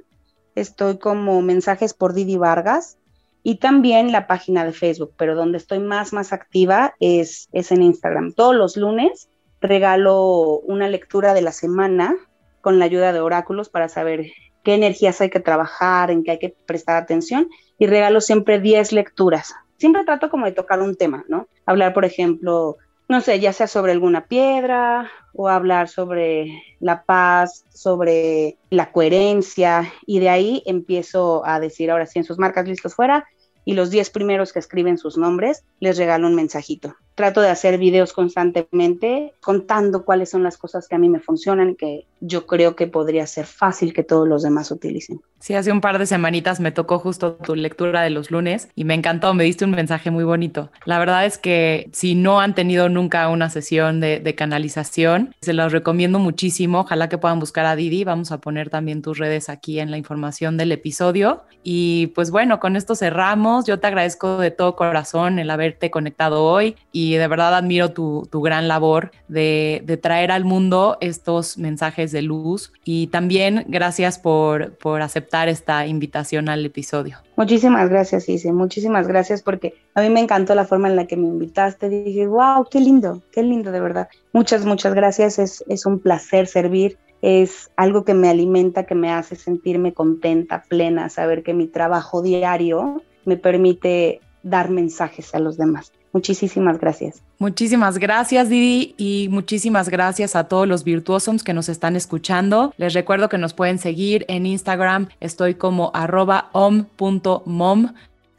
estoy 0.55 0.97
como 0.97 1.41
mensajes 1.41 1.93
por 1.93 2.13
Didi 2.13 2.35
Vargas 2.35 2.97
y 3.43 3.59
también 3.59 4.11
la 4.11 4.27
página 4.27 4.65
de 4.65 4.73
Facebook, 4.73 5.13
pero 5.17 5.35
donde 5.35 5.57
estoy 5.57 5.79
más, 5.79 6.11
más 6.11 6.33
activa 6.33 6.93
es, 6.99 7.47
es 7.53 7.71
en 7.71 7.81
Instagram. 7.81 8.33
Todos 8.33 8.53
los 8.53 8.75
lunes 8.75 9.29
regalo 9.63 10.59
una 10.59 10.87
lectura 10.87 11.33
de 11.33 11.41
la 11.41 11.51
semana 11.51 12.15
con 12.61 12.77
la 12.77 12.85
ayuda 12.85 13.11
de 13.11 13.21
oráculos 13.21 13.69
para 13.69 13.89
saber 13.89 14.27
qué 14.63 14.75
energías 14.75 15.19
hay 15.21 15.31
que 15.31 15.39
trabajar, 15.39 16.11
en 16.11 16.23
qué 16.23 16.31
hay 16.31 16.39
que 16.39 16.55
prestar 16.65 16.97
atención 16.97 17.49
y 17.79 17.87
regalo 17.87 18.21
siempre 18.21 18.59
10 18.59 18.91
lecturas 18.91 19.55
siempre 19.83 20.05
trato 20.05 20.29
como 20.29 20.45
de 20.45 20.53
tocar 20.53 20.81
un 20.81 20.95
tema, 20.95 21.25
¿no? 21.27 21.49
Hablar, 21.65 21.93
por 21.93 22.05
ejemplo, 22.05 22.77
no 23.09 23.19
sé, 23.19 23.41
ya 23.41 23.51
sea 23.51 23.67
sobre 23.67 23.91
alguna 23.91 24.27
piedra 24.27 25.11
o 25.33 25.49
hablar 25.49 25.89
sobre 25.89 26.63
la 26.79 27.03
paz, 27.03 27.65
sobre 27.73 28.57
la 28.69 28.93
coherencia 28.93 29.91
y 30.05 30.19
de 30.19 30.29
ahí 30.29 30.63
empiezo 30.65 31.45
a 31.45 31.59
decir 31.59 31.91
ahora 31.91 32.05
sí 32.05 32.17
en 32.17 32.23
sus 32.23 32.39
marcas 32.39 32.65
listos 32.65 32.95
fuera 32.95 33.27
y 33.65 33.73
los 33.73 33.89
10 33.89 34.09
primeros 34.11 34.53
que 34.53 34.59
escriben 34.59 34.97
sus 34.97 35.17
nombres 35.17 35.65
les 35.81 35.97
regalo 35.97 36.27
un 36.27 36.35
mensajito. 36.35 36.95
Trato 37.15 37.41
de 37.41 37.49
hacer 37.49 37.77
videos 37.77 38.13
constantemente 38.13 39.33
contando 39.41 40.03
cuáles 40.03 40.29
son 40.29 40.43
las 40.43 40.57
cosas 40.57 40.87
que 40.87 40.95
a 40.95 40.99
mí 40.99 41.09
me 41.09 41.19
funcionan 41.19 41.71
y 41.71 41.75
que 41.75 42.05
yo 42.21 42.45
creo 42.45 42.75
que 42.75 42.87
podría 42.87 43.27
ser 43.27 43.45
fácil 43.45 43.93
que 43.93 44.03
todos 44.03 44.27
los 44.27 44.43
demás 44.43 44.71
utilicen. 44.71 45.21
Sí, 45.39 45.55
hace 45.55 45.73
un 45.73 45.81
par 45.81 45.99
de 45.99 46.05
semanitas 46.05 46.61
me 46.61 46.71
tocó 46.71 46.99
justo 46.99 47.33
tu 47.33 47.53
lectura 47.53 48.01
de 48.01 48.09
los 48.09 48.31
lunes 48.31 48.69
y 48.75 48.85
me 48.85 48.93
encantó, 48.93 49.33
me 49.33 49.43
diste 49.43 49.65
un 49.65 49.71
mensaje 49.71 50.09
muy 50.09 50.23
bonito. 50.23 50.71
La 50.85 50.99
verdad 50.99 51.25
es 51.25 51.37
que 51.37 51.89
si 51.91 52.15
no 52.15 52.39
han 52.39 52.55
tenido 52.55 52.87
nunca 52.87 53.27
una 53.27 53.49
sesión 53.49 53.99
de, 53.99 54.35
canalización, 54.37 55.35
se 55.41 55.51
los 55.51 55.73
recomiendo 55.73 56.17
muchísimo. 56.17 56.79
Ojalá 56.79 57.09
que 57.09 57.17
puedan 57.17 57.41
buscar 57.41 57.65
a 57.65 57.75
Didi. 57.75 58.05
Vamos 58.05 58.31
a 58.31 58.39
poner 58.39 58.69
también 58.69 59.01
tus 59.01 59.17
redes 59.17 59.49
aquí 59.49 59.81
en 59.81 59.91
la 59.91 59.97
información 59.97 60.55
del 60.55 60.71
episodio. 60.71 61.43
Y 61.61 62.07
pues 62.15 62.31
bueno, 62.31 62.61
con 62.61 62.77
esto 62.77 62.95
cerramos. 62.95 63.65
Yo 63.65 63.81
te 63.81 63.87
agradezco 63.87 64.37
de 64.37 64.49
todo 64.49 64.77
corazón 64.77 65.39
el 65.39 65.49
haberte 65.49 65.91
conectado 65.91 66.45
hoy 66.45 66.77
y 67.03 67.15
de 67.15 67.27
verdad 67.27 67.53
admiro 67.55 67.91
tu, 67.91 68.27
gran 68.31 68.67
labor 68.67 69.11
de, 69.27 69.99
traer 70.01 70.31
al 70.31 70.45
mundo 70.45 70.97
estos 71.01 71.57
mensajes 71.57 72.11
de 72.11 72.21
luz 72.21 72.71
y 72.85 73.07
también 73.07 73.65
gracias 73.67 74.19
por, 74.19 74.77
aceptar 75.01 75.49
esta 75.49 75.85
invitación 75.85 76.49
al 76.49 76.65
episodio. 76.65 77.17
Muchísimas 77.35 77.89
gracias, 77.89 78.29
Ise, 78.29 78.53
muchísimas 78.53 79.07
gracias 79.07 79.41
porque 79.41 79.73
a 79.95 80.01
mí 80.01 80.09
me 80.09 80.21
encantó 80.21 80.55
la 80.55 80.65
forma 80.65 80.87
en 80.87 80.95
la 80.95 81.07
que 81.07 81.17
me 81.17 81.27
invitaste. 81.27 81.89
Dije, 81.89 82.27
wow, 82.27 82.65
qué 82.69 82.79
lindo, 82.79 83.21
qué 83.31 83.43
lindo 83.43 83.71
de 83.71 83.79
verdad. 83.79 84.07
Muchas, 84.31 84.65
muchas 84.65 84.93
gracias. 84.93 85.39
Es 85.39 85.85
un 85.85 85.99
placer 85.99 86.47
servir 86.47 86.97
es 87.23 87.71
algo 87.77 88.03
que 88.03 88.13
me 88.13 88.27
alimenta, 88.27 88.85
que 88.85 88.95
me 88.95 89.09
hace 89.09 89.37
sentirme 89.37 89.93
contenta, 89.93 90.65
plena, 90.67 91.07
saber 91.07 91.41
que 91.41 91.53
mi 91.53 91.67
trabajo 91.67 92.21
diario 92.21 93.01
me 93.23 93.37
permite 93.37 94.19
dar 94.43 94.69
mensajes 94.69 95.33
a 95.33 95.39
los 95.39 95.55
demás. 95.55 95.93
Muchísimas 96.13 96.79
gracias. 96.79 97.21
Muchísimas 97.39 97.97
gracias, 97.97 98.47
Didi, 98.47 98.93
y 98.97 99.27
muchísimas 99.29 99.89
gracias 99.89 100.35
a 100.35 100.45
todos 100.45 100.67
los 100.67 100.83
virtuosos 100.83 101.43
que 101.43 101.53
nos 101.53 101.69
están 101.69 101.95
escuchando. 101.95 102.73
Les 102.77 102.93
recuerdo 102.93 103.29
que 103.29 103.39
nos 103.39 103.53
pueden 103.53 103.79
seguir 103.79 104.23
en 104.29 104.45
Instagram. 104.45 105.09
Estoy 105.19 105.55
como 105.55 105.91
arroba 105.93 106.49
om.mom 106.53 107.93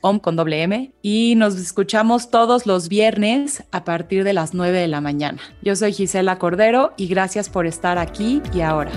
om 0.07 0.19
con 0.19 0.37
doble 0.37 0.63
M, 0.63 0.93
y 1.01 1.35
nos 1.35 1.57
escuchamos 1.57 2.31
todos 2.31 2.67
los 2.67 2.91
viernes 2.91 3.65
a 3.73 3.85
partir 3.85 4.23
de 4.23 4.35
las 4.35 4.53
9 4.53 4.79
de 4.79 4.89
la 4.89 5.01
mañana. 5.01 5.39
Yo 5.63 5.75
soy 5.77 5.95
Gisela 5.95 6.39
Cordero 6.39 6.93
y 6.99 7.09
gracias 7.09 7.49
por 7.49 7.67
estar 7.67 7.97
aquí 7.97 8.43
y 8.53 8.61
ahora. 8.61 8.93